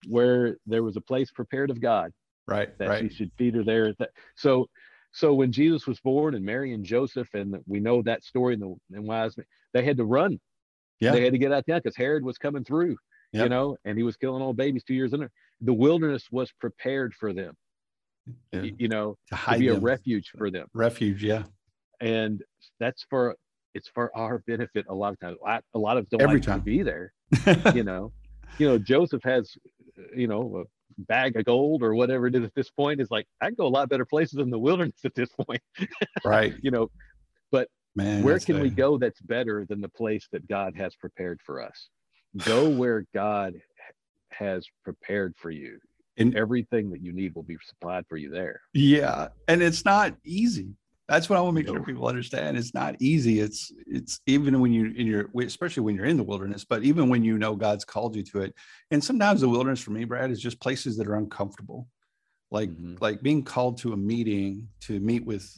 [0.08, 2.12] where there was a place prepared of God,
[2.46, 2.76] right?
[2.78, 3.02] That right.
[3.02, 3.94] she should feed her there.
[4.36, 4.66] So,
[5.12, 8.62] so when Jesus was born, and Mary and Joseph, and we know that story, and
[8.62, 10.40] the and wise men, they had to run.
[11.00, 11.12] Yeah.
[11.12, 12.96] They had to get out there because Herod was coming through.
[13.32, 13.44] Yep.
[13.44, 15.30] You know, and he was killing all babies two years in there.
[15.60, 17.54] The wilderness was prepared for them
[18.52, 18.62] yeah.
[18.78, 19.76] you know, to, to be them.
[19.76, 20.66] a refuge for them.
[20.74, 21.44] Refuge, yeah.
[22.00, 22.42] And
[22.80, 23.36] that's for
[23.74, 25.36] it's for our benefit a lot of times.
[25.74, 26.58] A lot of them Every like time.
[26.60, 27.12] to be there.
[27.74, 28.12] you know,
[28.58, 29.50] you know, Joseph has,
[30.14, 33.00] you know, a bag of gold or whatever it is at this point.
[33.00, 35.62] Is like I can go a lot better places in the wilderness at this point.
[36.24, 36.54] right.
[36.62, 36.90] you know,
[37.50, 38.60] but Man, where can a...
[38.60, 41.88] we go that's better than the place that God has prepared for us?
[42.38, 43.54] Go where God
[44.30, 45.78] has prepared for you
[46.16, 48.60] and everything that you need will be supplied for you there.
[48.72, 50.74] Yeah, and it's not easy.
[51.08, 52.56] That's what I want to make sure people understand.
[52.56, 53.40] It's not easy.
[53.40, 57.08] It's it's even when you in your especially when you're in the wilderness, but even
[57.08, 58.54] when you know God's called you to it.
[58.90, 61.88] And sometimes the wilderness for me, Brad, is just places that are uncomfortable.
[62.50, 62.96] Like mm-hmm.
[63.00, 65.50] like being called to a meeting to meet with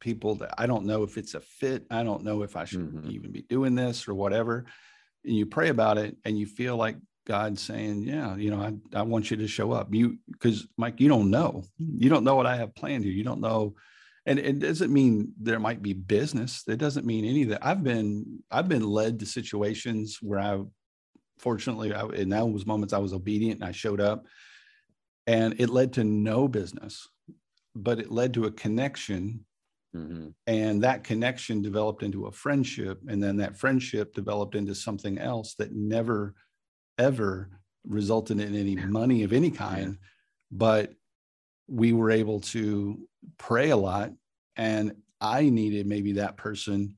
[0.00, 1.86] people that I don't know if it's a fit.
[1.90, 3.10] I don't know if I should mm-hmm.
[3.10, 4.66] even be doing this or whatever.
[5.26, 6.96] And you pray about it and you feel like
[7.26, 9.92] God saying, yeah, you know, I, I want you to show up.
[9.92, 13.12] You, because Mike, you don't know, you don't know what I have planned here.
[13.12, 13.74] You don't know.
[14.24, 16.62] And it doesn't mean there might be business.
[16.66, 17.66] It doesn't mean any of that.
[17.66, 20.60] I've been, I've been led to situations where I,
[21.38, 24.26] fortunately, I, in was moments I was obedient and I showed up
[25.26, 27.08] and it led to no business,
[27.74, 29.45] but it led to a connection
[29.96, 30.28] Mm-hmm.
[30.46, 33.00] And that connection developed into a friendship.
[33.08, 36.34] And then that friendship developed into something else that never
[36.98, 37.50] ever
[37.86, 39.98] resulted in any money of any kind,
[40.50, 40.92] but
[41.68, 42.98] we were able to
[43.38, 44.12] pray a lot.
[44.56, 46.96] And I needed maybe that person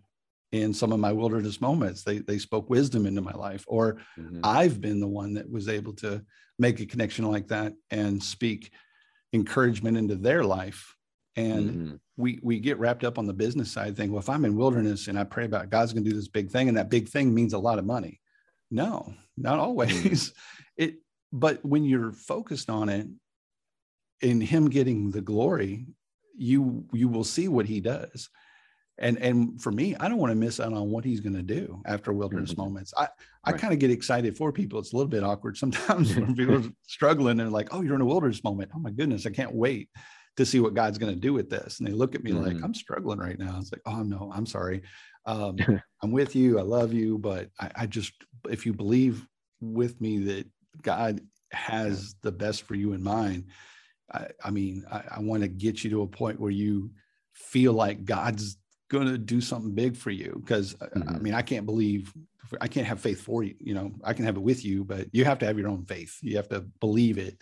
[0.53, 2.05] in some of my wilderness moments.
[2.05, 4.41] They, they spoke wisdom into my life, or mm-hmm.
[4.43, 6.23] I've been the one that was able to
[6.59, 8.73] make a connection like that and speak
[9.33, 10.95] encouragement into their life.
[11.37, 11.95] And mm-hmm.
[12.19, 14.11] We we get wrapped up on the business side thing.
[14.11, 16.51] Well, if I'm in wilderness and I pray about God's going to do this big
[16.51, 18.21] thing, and that big thing means a lot of money,
[18.71, 20.35] no, not always.
[20.77, 20.97] it
[21.33, 23.07] but when you're focused on it
[24.21, 25.87] in him getting the glory,
[26.37, 28.29] you you will see what he does.
[28.99, 31.43] And and for me, I don't want to miss out on what he's going to
[31.43, 32.62] do after wilderness mm-hmm.
[32.62, 32.93] moments.
[32.99, 33.07] I
[33.45, 33.61] I right.
[33.61, 34.81] kind of get excited for people.
[34.81, 38.01] It's a little bit awkward sometimes when people are struggling and like, oh, you're in
[38.01, 38.73] a wilderness moment.
[38.75, 39.89] Oh my goodness, I can't wait
[40.39, 41.80] to see what God's going to do with this.
[41.80, 42.45] And they look at me mm-hmm.
[42.45, 43.57] like, I'm struggling right now.
[43.59, 44.82] It's like, oh no, I'm sorry.
[45.26, 45.57] Um,
[46.03, 46.61] I'm with you.
[46.61, 48.12] I love you, but I, I, just,
[48.49, 49.26] if you believe
[49.61, 50.47] with me that
[50.80, 51.20] God
[51.51, 53.47] has the best for you in mind,
[54.12, 56.93] I, I mean, I, I want to get you to a point where you
[57.34, 58.59] feel like God's
[58.89, 60.41] going to do something big for you.
[60.41, 61.16] Because mm-hmm.
[61.16, 62.12] I mean, I can't believe
[62.61, 63.57] I can't have faith for you.
[63.59, 65.84] You know, I can have it with you, but you have to have your own
[65.84, 66.16] faith.
[66.22, 67.36] You have to believe it.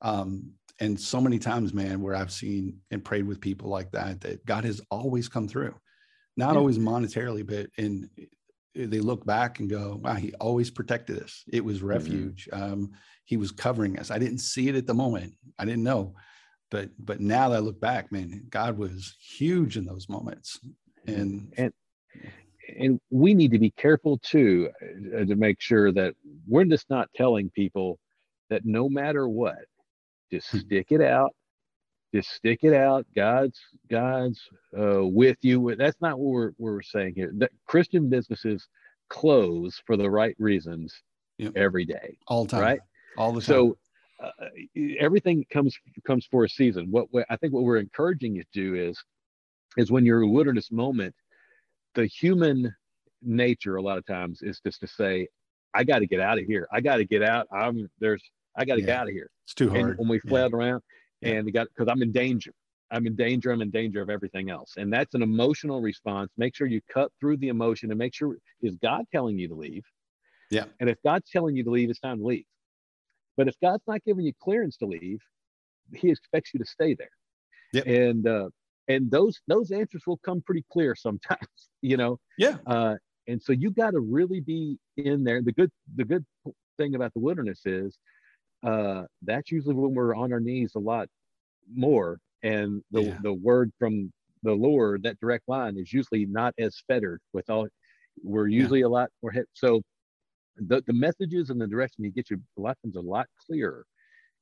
[0.00, 4.20] Um, and so many times, man, where I've seen and prayed with people like that,
[4.22, 5.74] that God has always come through,
[6.36, 6.58] not yeah.
[6.58, 8.08] always monetarily, but in
[8.74, 11.44] they look back and go, wow, he always protected us.
[11.52, 11.86] It was mm-hmm.
[11.86, 12.48] refuge.
[12.52, 12.62] Mm-hmm.
[12.62, 12.90] Um,
[13.24, 14.10] he was covering us.
[14.10, 15.34] I didn't see it at the moment.
[15.58, 16.14] I didn't know,
[16.70, 20.58] but but now that I look back, man, God was huge in those moments.
[21.06, 21.72] And and
[22.78, 26.14] and we need to be careful too uh, to make sure that
[26.46, 27.98] we're just not telling people
[28.48, 29.58] that no matter what,
[30.30, 30.58] just hmm.
[30.58, 31.34] stick it out.
[32.14, 33.06] Just stick it out.
[33.14, 33.58] God's
[33.88, 34.40] God's
[34.78, 35.74] uh, with you.
[35.76, 37.32] That's not what we're, we're saying here.
[37.36, 38.66] That Christian businesses
[39.08, 40.92] close for the right reasons
[41.38, 41.52] yep.
[41.56, 42.80] every day, all the time, right?
[43.16, 43.46] All the time.
[43.46, 43.78] So
[44.22, 44.30] uh,
[44.98, 45.76] everything comes
[46.06, 46.88] comes for a season.
[46.90, 49.02] What, what I think what we're encouraging you to do is
[49.76, 51.14] is when you're in a wilderness moment,
[51.94, 52.74] the human
[53.22, 55.28] nature a lot of times is just to say,
[55.74, 56.66] I got to get out of here.
[56.72, 57.46] I got to get out.
[57.52, 58.22] I'm there's
[58.60, 58.86] I got to yeah.
[58.86, 59.30] get out of here.
[59.44, 59.80] It's too hard.
[59.82, 60.56] And when we fled yeah.
[60.58, 60.82] around
[61.22, 62.52] and we got because I'm in danger.
[62.90, 63.52] I'm in danger.
[63.52, 64.74] I'm in danger of everything else.
[64.76, 66.30] And that's an emotional response.
[66.36, 69.54] Make sure you cut through the emotion and make sure is God telling you to
[69.54, 69.84] leave?
[70.50, 70.64] Yeah.
[70.78, 72.44] And if God's telling you to leave, it's time to leave.
[73.36, 75.20] But if God's not giving you clearance to leave,
[75.94, 77.10] He expects you to stay there.
[77.72, 77.86] Yep.
[77.86, 78.48] And uh,
[78.88, 81.70] and those those answers will come pretty clear sometimes.
[81.80, 82.18] You know.
[82.36, 82.56] Yeah.
[82.66, 82.96] Uh,
[83.26, 85.40] and so you got to really be in there.
[85.40, 86.26] The good the good
[86.76, 87.96] thing about the wilderness is
[88.62, 91.08] uh, that's usually when we're on our knees a lot
[91.72, 92.18] more.
[92.42, 93.18] And the, yeah.
[93.22, 97.68] the word from the Lord, that direct line is usually not as fettered with all,
[98.22, 98.86] we're usually yeah.
[98.86, 99.46] a lot more hit.
[99.52, 99.82] So
[100.56, 103.84] the, the messages and the direction you get you a lot times a lot clearer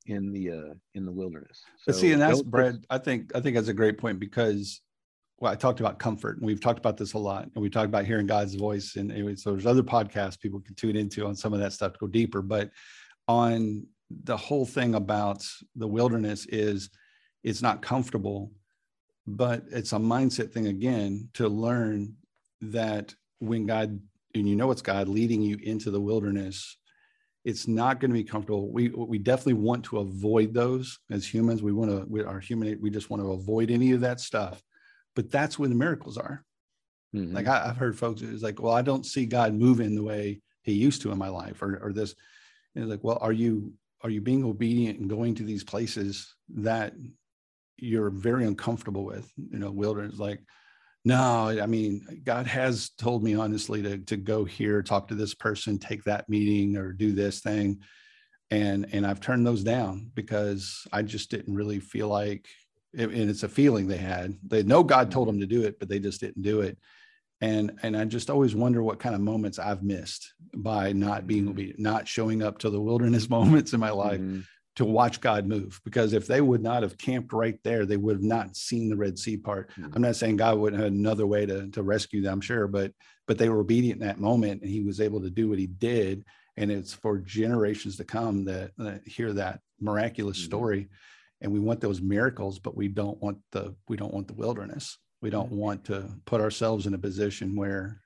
[0.07, 1.61] in the uh in the wilderness.
[1.79, 2.85] So but see, and that's Brad.
[2.89, 4.81] I think I think that's a great point because
[5.39, 7.87] well, I talked about comfort, and we've talked about this a lot, and we talked
[7.87, 11.37] about hearing God's voice, and anyway, so there's other podcasts people can tune into on
[11.37, 12.43] some of that stuff to go deeper.
[12.43, 12.71] But
[13.29, 15.45] on the whole thing about
[15.77, 16.91] the wilderness is
[17.45, 18.51] it's not comfortable,
[19.27, 22.15] but it's a mindset thing again to learn
[22.61, 24.01] that when God
[24.35, 26.77] and you know it's God leading you into the wilderness,
[27.45, 28.73] it's not going to be comfortable.
[28.73, 31.63] We we definitely want to avoid those as humans.
[31.63, 32.79] We want to we are human.
[32.81, 34.63] We just want to avoid any of that stuff.
[35.15, 36.45] But that's where the miracles are.
[37.15, 37.35] Mm-hmm.
[37.35, 40.41] Like I, have heard folks it's like, well, I don't see God moving the way
[40.63, 42.15] He used to in my life, or or this.
[42.75, 46.35] And it's like, well, are you are you being obedient and going to these places
[46.49, 46.95] that
[47.77, 49.31] you're very uncomfortable with?
[49.37, 50.41] You know wilderness like
[51.05, 55.33] no i mean god has told me honestly to, to go here talk to this
[55.33, 57.81] person take that meeting or do this thing.
[58.51, 62.49] And and i've turned those down because i just didn't really feel like
[62.97, 64.39] and it's a feeling they had.
[64.43, 65.41] They know god told mm-hmm.
[65.41, 66.79] them to do it but they just didn't do it
[67.41, 71.43] and and i just always wonder what kind of moments i've missed by not being
[71.43, 71.51] mm-hmm.
[71.51, 74.41] obedient not showing up to the wilderness moments in my life mm-hmm.
[74.77, 78.17] to watch god move because if they would not have camped right there they would
[78.17, 79.91] have not seen the red sea part mm-hmm.
[79.95, 82.93] i'm not saying god wouldn't have another way to, to rescue them i'm sure but
[83.27, 85.67] but they were obedient in that moment and he was able to do what he
[85.67, 86.25] did
[86.57, 90.47] and it's for generations to come that, that hear that miraculous mm-hmm.
[90.47, 90.89] story
[91.41, 94.99] and we want those miracles but we don't want the we don't want the wilderness
[95.21, 98.01] we don't want to put ourselves in a position where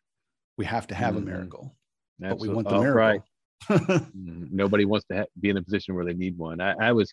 [0.57, 1.29] we have to have mm-hmm.
[1.29, 1.77] a miracle,
[2.19, 2.99] but we want the oh, miracle.
[2.99, 3.21] Right.
[3.71, 6.61] Mm, nobody wants to ha- be in a position where they need one.
[6.61, 7.13] I, I was,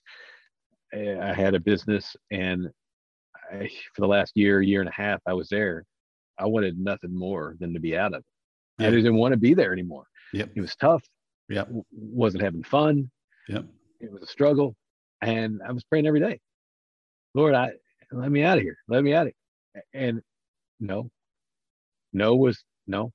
[0.92, 2.68] I had a business, and
[3.52, 5.86] I, for the last year, year and a half, I was there.
[6.40, 8.24] I wanted nothing more than to be out of
[8.80, 8.84] it.
[8.84, 10.06] I didn't want to be there anymore.
[10.34, 10.50] Yep.
[10.56, 11.04] It was tough.
[11.50, 11.68] Yep.
[11.68, 13.12] W- wasn't having fun.
[13.48, 13.66] Yep.
[14.00, 14.76] It was a struggle,
[15.22, 16.40] and I was praying every day.
[17.36, 17.74] Lord, I
[18.12, 18.78] let me out of here.
[18.88, 19.39] Let me out of here
[19.94, 20.22] and
[20.80, 21.10] no,
[22.14, 23.12] no was no,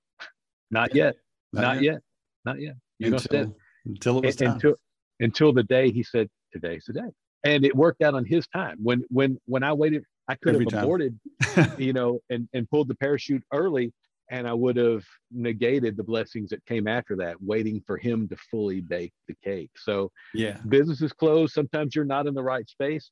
[0.71, 1.17] not yet,
[1.53, 1.83] not, not yet.
[1.83, 2.01] yet.
[2.45, 2.75] not yet.
[2.99, 4.75] You until, until it was until
[5.21, 7.11] until the day he said today's the day,
[7.45, 8.79] and it worked out on his time.
[8.83, 10.85] When when when I waited, I could Every have time.
[10.85, 11.19] aborted,
[11.79, 13.93] you know, and and pulled the parachute early,
[14.31, 18.37] and I would have negated the blessings that came after that, waiting for him to
[18.51, 19.71] fully bake the cake.
[19.77, 21.53] So yeah, business is closed.
[21.53, 23.11] Sometimes you're not in the right space.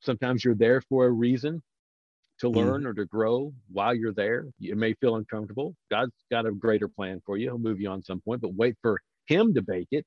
[0.00, 1.62] Sometimes you're there for a reason
[2.40, 2.56] to mm.
[2.56, 2.86] learn mm.
[2.86, 4.46] or to grow while you're there.
[4.58, 5.74] You may feel uncomfortable.
[5.90, 7.48] God's got a greater plan for you.
[7.48, 10.04] He'll move you on some point, but wait for him to bake it,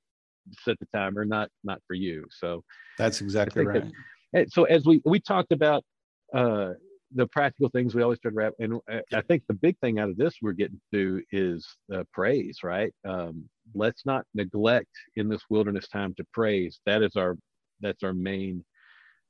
[0.63, 2.25] set the timer, not not for you.
[2.31, 2.63] So
[2.97, 3.83] that's exactly right.
[4.33, 5.83] That, so as we we talked about
[6.33, 6.73] uh,
[7.13, 8.53] the practical things, we always try to wrap.
[8.59, 12.03] And uh, I think the big thing out of this we're getting to is uh,
[12.13, 12.59] praise.
[12.63, 12.93] Right?
[13.05, 16.79] Um, let's not neglect in this wilderness time to praise.
[16.85, 17.35] That is our
[17.81, 18.63] that's our main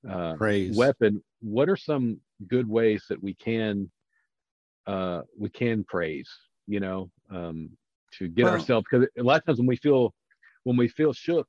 [0.08, 0.76] uh, Praise.
[0.76, 1.24] weapon.
[1.42, 3.90] What are some good ways that we can
[4.88, 6.30] uh, we can praise?
[6.68, 7.72] You know, um,
[8.18, 10.14] to get Well- ourselves because a lot of times when we feel
[10.64, 11.48] when we feel shook,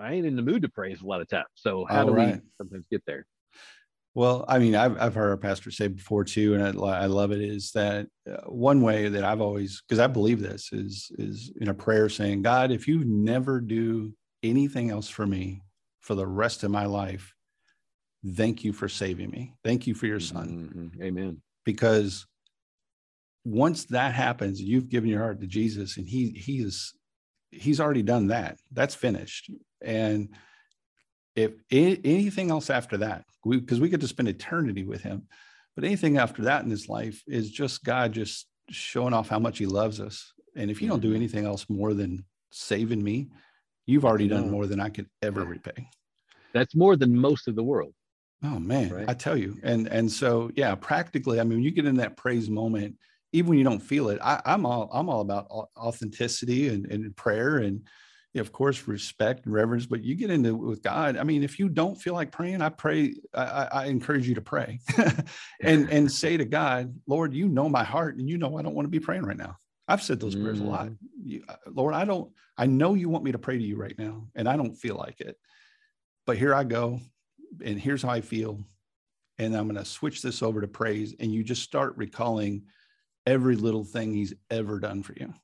[0.00, 1.46] I ain't in the mood to praise a lot of times.
[1.54, 2.36] So how do right.
[2.36, 3.26] we sometimes get there?
[4.16, 7.32] Well, I mean, I've, I've heard our pastor say before too, and I, I love
[7.32, 11.52] it is that uh, one way that I've always, because I believe this is, is
[11.60, 14.12] in a prayer saying, God, if you never do
[14.44, 15.62] anything else for me
[16.00, 17.34] for the rest of my life,
[18.26, 19.54] thank you for saving me.
[19.62, 20.92] Thank you for your son.
[20.96, 21.02] Mhm.
[21.02, 21.42] Amen.
[21.64, 22.26] Because
[23.44, 26.94] once that happens, you've given your heart to Jesus and he, he is,
[27.50, 28.58] he's already done that.
[28.72, 29.50] That's finished.
[29.82, 30.34] And
[31.36, 35.28] if anything else after that, we because we get to spend eternity with him,
[35.74, 39.58] but anything after that in his life is just God just showing off how much
[39.58, 40.32] he loves us.
[40.56, 41.16] And if you don't do Mhm.
[41.16, 43.28] anything else more than saving me,
[43.84, 45.88] you've already done more than I could ever repay.
[46.54, 47.92] That's more than most of the world.
[48.44, 49.08] Oh man, Right.
[49.08, 49.58] I tell you.
[49.62, 52.96] And and so yeah, practically, I mean, when you get in that praise moment,
[53.32, 57.16] even when you don't feel it, I, I'm all I'm all about authenticity and, and
[57.16, 57.82] prayer and
[58.36, 59.86] of course respect and reverence.
[59.86, 61.16] But you get into it with God.
[61.16, 64.42] I mean, if you don't feel like praying, I pray, I, I encourage you to
[64.42, 64.80] pray
[65.62, 68.74] and and say to God, Lord, you know my heart and you know I don't
[68.74, 69.56] want to be praying right now.
[69.88, 70.88] I've said those prayers a lot.
[71.22, 73.98] You, uh, Lord, I don't, I know you want me to pray to you right
[73.98, 75.36] now, and I don't feel like it.
[76.26, 77.00] But here I go,
[77.64, 78.64] and here's how I feel.
[79.38, 81.14] And I'm going to switch this over to praise.
[81.18, 82.66] And you just start recalling
[83.26, 85.34] every little thing he's ever done for you,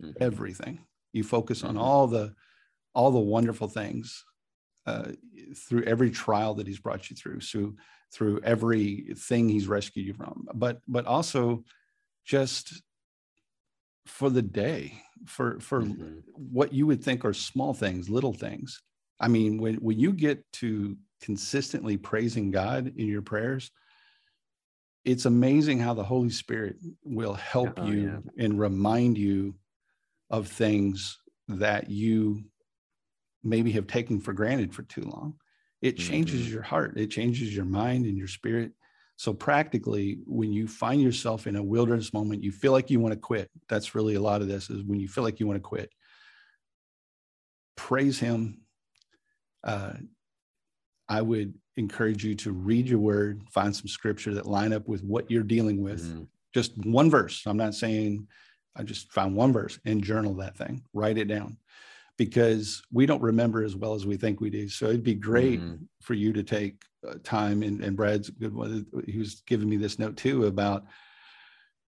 [0.00, 0.16] Mhm.
[0.20, 0.86] everything.
[1.12, 1.80] You focus on Mhm.
[1.80, 2.34] all the,
[2.94, 4.24] all the wonderful things
[4.84, 5.12] uh,
[5.56, 7.76] through every trial that he's brought you through, through,
[8.12, 10.46] through everything he's rescued you from.
[10.54, 11.64] But, but also
[12.24, 12.82] just
[14.06, 16.24] for the day, for, for Mhm.
[16.34, 18.82] what you would think are small things, little things.
[19.22, 23.70] I mean, when when you get to consistently praising God in your prayers,
[25.04, 29.54] it's amazing how the Holy Spirit will help Oh, you and remind you
[30.30, 31.18] of things
[31.48, 32.44] that you
[33.42, 35.38] maybe have taken for granted for too long.
[35.80, 36.52] It changes Mhm.
[36.52, 38.72] your heart, it changes your mind and your spirit.
[39.16, 43.14] So practically, when you find yourself in a wilderness moment, you feel like you want
[43.14, 43.50] to quit.
[43.68, 45.92] That's really a lot of this is when you feel like you want to quit.
[47.76, 48.61] Praise him.
[49.64, 49.94] Uh,
[51.08, 55.02] I would encourage you to read your word, find some scripture that line up with
[55.04, 56.02] what you're dealing with.
[56.02, 56.28] Mhm.
[56.54, 57.46] Just one verse.
[57.46, 58.28] I'm not saying
[58.76, 61.58] I just found one verse and journal that thing, write it down
[62.18, 64.68] because we don't remember as well as we think we do.
[64.68, 65.86] So it'd be great Mhm.
[66.00, 68.86] for you to take uh, time and, and Brad's good one.
[69.06, 70.86] He was giving me this note too about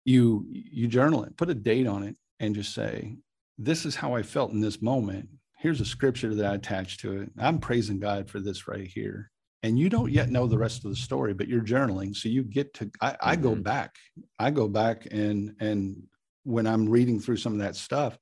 [0.05, 3.17] you, you journal it, put a date on it and just say,
[3.57, 5.30] this is how I felt in this moment.
[5.62, 7.30] Here's a scripture that I attached to it.
[7.38, 9.30] I'm praising God for this right here.
[9.62, 12.16] And you don't yet know the rest of the story, but you're journaling.
[12.16, 13.95] So you get to, I, I go back,
[14.39, 16.01] I go back and, and
[16.43, 18.18] when I'm reading through some of that stuff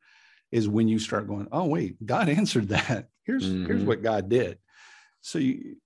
[0.51, 3.07] is when you start going, oh, wait, God answered that.
[3.23, 3.85] Here's, here's Mhm.
[3.85, 4.57] what God did.
[5.21, 5.77] So you,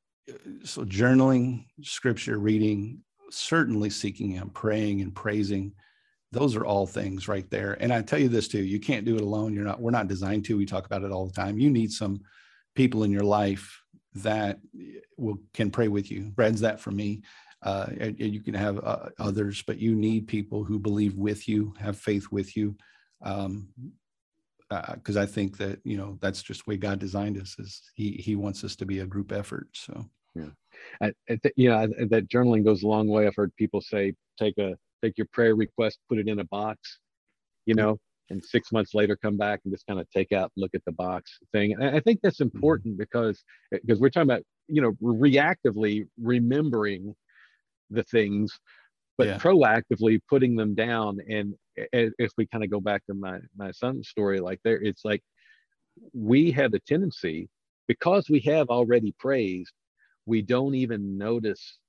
[0.63, 5.73] so journaling, scripture reading, certainly seeking him, praying and praising.
[6.33, 7.77] Those are all things right there.
[7.79, 9.53] And I tell you this too, you can't do it alone.
[9.53, 10.57] You're not, we're not designed to.
[10.57, 11.59] We talk about it all the time.
[11.59, 12.21] You need some
[12.75, 13.81] people in your life
[14.15, 14.59] that
[15.17, 16.31] will can pray with you.
[16.35, 17.21] Brad's that for me.
[17.61, 21.97] Uh, you can have uh, others, but you need people who believe with you, have
[21.97, 22.75] faith with you.
[23.21, 23.69] Um,
[24.95, 27.55] because I think that you know that's just the way God designed us.
[27.59, 29.67] Is He He wants us to be a group effort.
[29.73, 30.05] So
[31.01, 33.27] I, I th- you know, I, that journaling goes a long way.
[33.27, 36.99] I've heard people say, take a take your prayer request, put it in a box,
[37.65, 37.97] you know,
[38.29, 40.91] and six months later come back and just kind of take out look at the
[40.93, 41.73] box thing.
[41.73, 42.55] And I think that's mm-hmm.
[42.55, 47.13] important because because we're talking about you know reactively remembering
[47.89, 48.57] the things,
[49.17, 49.37] but Yeah.
[49.37, 51.19] proactively putting them down.
[51.29, 55.03] And if we kind of go back to my my son's story, like there, it's
[55.05, 55.21] like
[56.13, 57.49] we have a tendency
[57.87, 59.73] because we have already praised
[60.25, 61.79] we don't even notice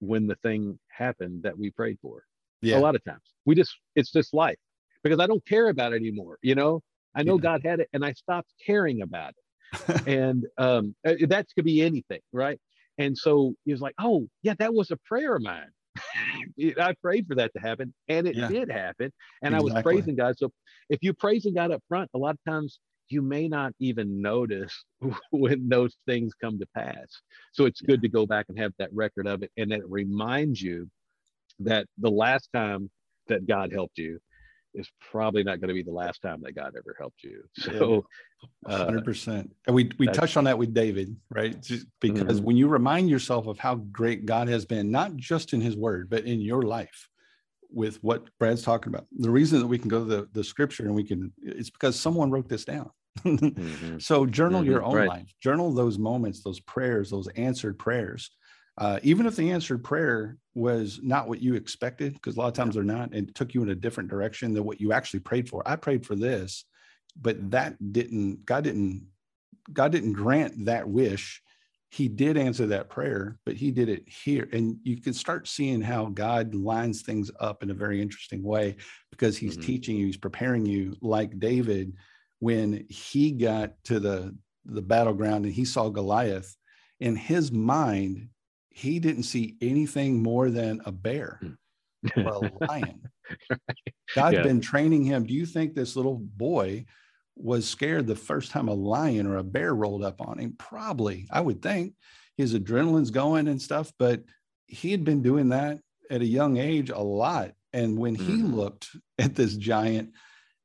[0.00, 2.24] when the thing happened that we prayed for
[2.62, 3.22] yeah, a lot of times.
[3.44, 4.56] We just it's just life
[5.02, 6.80] because i don't care about it anymore you know?
[7.14, 7.42] I know Yeah.
[7.42, 9.44] god had it and i stopped caring about it.
[10.06, 12.58] And um uh, that could be anything right?
[12.98, 15.70] And so he was like oh yeah that was a prayer of mine.
[16.80, 18.48] I prayed for that to happen and it Yeah.
[18.48, 20.36] did happen and i was praising god.
[20.38, 20.50] So
[20.88, 22.78] if you're praising god up front a lot of times
[23.08, 24.84] you may not even notice
[25.30, 27.06] when those things come to pass.
[27.52, 29.88] So it's good to go back and have that record of it and that it
[29.88, 30.90] reminds you
[31.60, 32.90] that the last time
[33.28, 34.20] that god helped you
[34.76, 37.42] is probably not going to be the last time that God ever helped you.
[37.54, 38.04] So,
[38.66, 39.50] uh, hundred percent.
[39.66, 41.60] And we we touched on that with David, right?
[41.62, 42.44] Just because mm-hmm.
[42.44, 46.10] when you remind yourself of how great God has been, not just in His Word,
[46.10, 47.08] but in your life,
[47.70, 49.06] with what Brad's talking about.
[49.18, 51.98] The reason that we can go to the, the Scripture and we can, it's because
[51.98, 52.90] someone wrote this down.
[53.24, 53.98] mm-hmm.
[53.98, 54.70] So journal mm-hmm.
[54.70, 55.08] your own right.
[55.08, 55.32] life.
[55.42, 58.30] Journal those moments, those prayers, those answered prayers
[58.78, 62.54] uh, even if the answered prayer was not what you expected, because a lot of
[62.54, 65.48] times they're not, and took you in a different direction than what you actually prayed
[65.48, 65.62] for.
[65.66, 66.64] I prayed for this,
[67.20, 69.06] but that didn't, God didn't,
[69.72, 71.42] God didn't grant that wish.
[71.90, 74.48] He did answer that prayer, but he did it here.
[74.52, 78.76] And you can start seeing how God lines things up in a very interesting way
[79.10, 79.66] because he's mm-hmm.
[79.66, 81.94] teaching you, he's preparing you like David
[82.40, 86.56] when he got to the the battleground and he saw Goliath
[87.00, 88.28] in his mind
[88.76, 92.20] he didn't see anything more than a bear hmm.
[92.20, 93.00] or a lion.
[94.14, 94.42] God's yeah.
[94.42, 95.24] been training him.
[95.24, 96.84] Do you think this little boy
[97.36, 100.56] was scared the first time a lion or a bear rolled up on him?
[100.58, 101.94] Probably, I would think.
[102.36, 104.24] His adrenaline's going and stuff, but
[104.66, 105.78] he had been doing that
[106.10, 107.52] at a young age a lot.
[107.72, 108.54] And when he mm.
[108.54, 110.10] looked at this giant,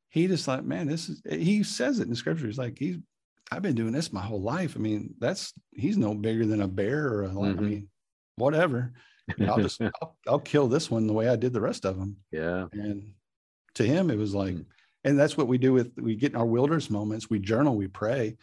[0.10, 2.48] he just thought, man, this is, he says it in scripture.
[2.48, 2.98] He's like, he's,
[3.54, 4.74] I've been doing this my whole life.
[4.76, 7.56] I mean, that's, he's no bigger than a bear or a lion.
[7.56, 7.66] Mm-hmm.
[7.66, 7.88] I mean,
[8.42, 8.94] whatever.
[9.48, 12.18] I'll just I'll, I'll, kill this one the way I did the rest of them.
[12.32, 12.68] Yeah.
[12.74, 13.14] And
[13.76, 14.66] to him, it was like, mm.
[15.04, 17.30] and that's what we do with we get in our wilderness moments.
[17.30, 18.38] We journal, we pray,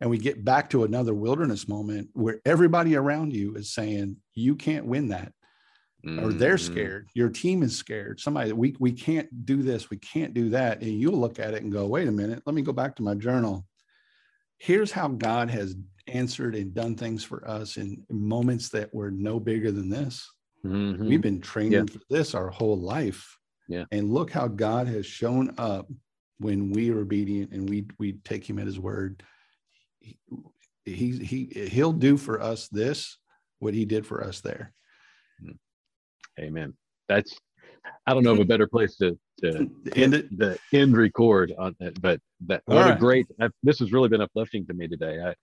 [0.00, 4.56] and we get back to another wilderness moment where everybody around you is saying you
[4.56, 5.32] can't win that.
[6.04, 6.24] Mm-hmm.
[6.24, 6.72] Or they're mm-hmm.
[6.72, 7.10] scared.
[7.14, 8.18] Your team is scared.
[8.18, 9.88] Somebody, we we can't do this.
[9.88, 10.82] We can't do that.
[10.82, 12.42] And you'll look at it and go, wait a minute.
[12.44, 13.64] Let me go back to my journal.
[14.58, 15.76] Here's how God has
[16.06, 20.28] answered and done things for us in moments that were no bigger than this.
[20.64, 21.08] Mm-hmm.
[21.08, 21.84] We've been training yeah.
[21.92, 23.36] for this our whole life.
[23.68, 23.84] Yeah.
[23.90, 25.88] And look how God has shown up
[26.38, 29.22] when we are obedient and we we take him at his word.
[30.00, 30.18] He,
[30.84, 33.18] he he he'll do for us this
[33.60, 34.72] what he did for us there.
[36.38, 36.74] Amen.
[37.08, 37.38] That's
[38.06, 41.76] I don't know of a better place to to end it, the end record on
[41.80, 42.96] that, but that what right.
[42.96, 43.26] a great.
[43.62, 45.20] this has really been uplifting to me today.
[45.24, 45.34] I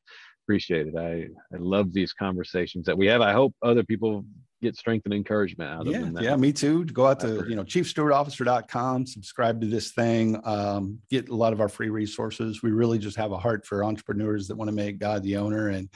[0.50, 0.95] appreciate it.
[0.97, 3.22] I, I love these conversations that we have.
[3.22, 4.26] I hope other people
[4.64, 6.24] get strength and encouragement out yeah, of them.
[6.24, 6.86] Yeah, me too.
[6.86, 11.62] Go out to, you know, chiefstewardofficer.com, subscribe to this thing, um, get a lot of
[11.62, 12.64] our free resources.
[12.64, 15.70] We really just have a heart for entrepreneurs that want to make God the owner
[15.70, 15.88] and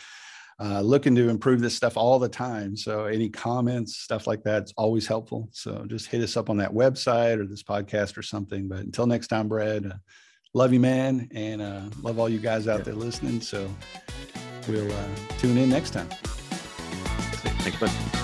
[0.60, 2.78] uh, looking to improve this stuff all the time.
[2.78, 5.50] So any comments, stuff like that, it's always helpful.
[5.52, 8.68] So just hit us up on that website or this podcast or something.
[8.68, 9.96] But until next time, Brad, uh,
[10.54, 11.28] love you, man.
[11.34, 13.42] And uh, love all you guys out there listening.
[13.42, 13.68] So
[14.68, 15.06] we'll uh,
[15.38, 16.08] tune in next time.
[17.64, 18.23] Thanks, bud.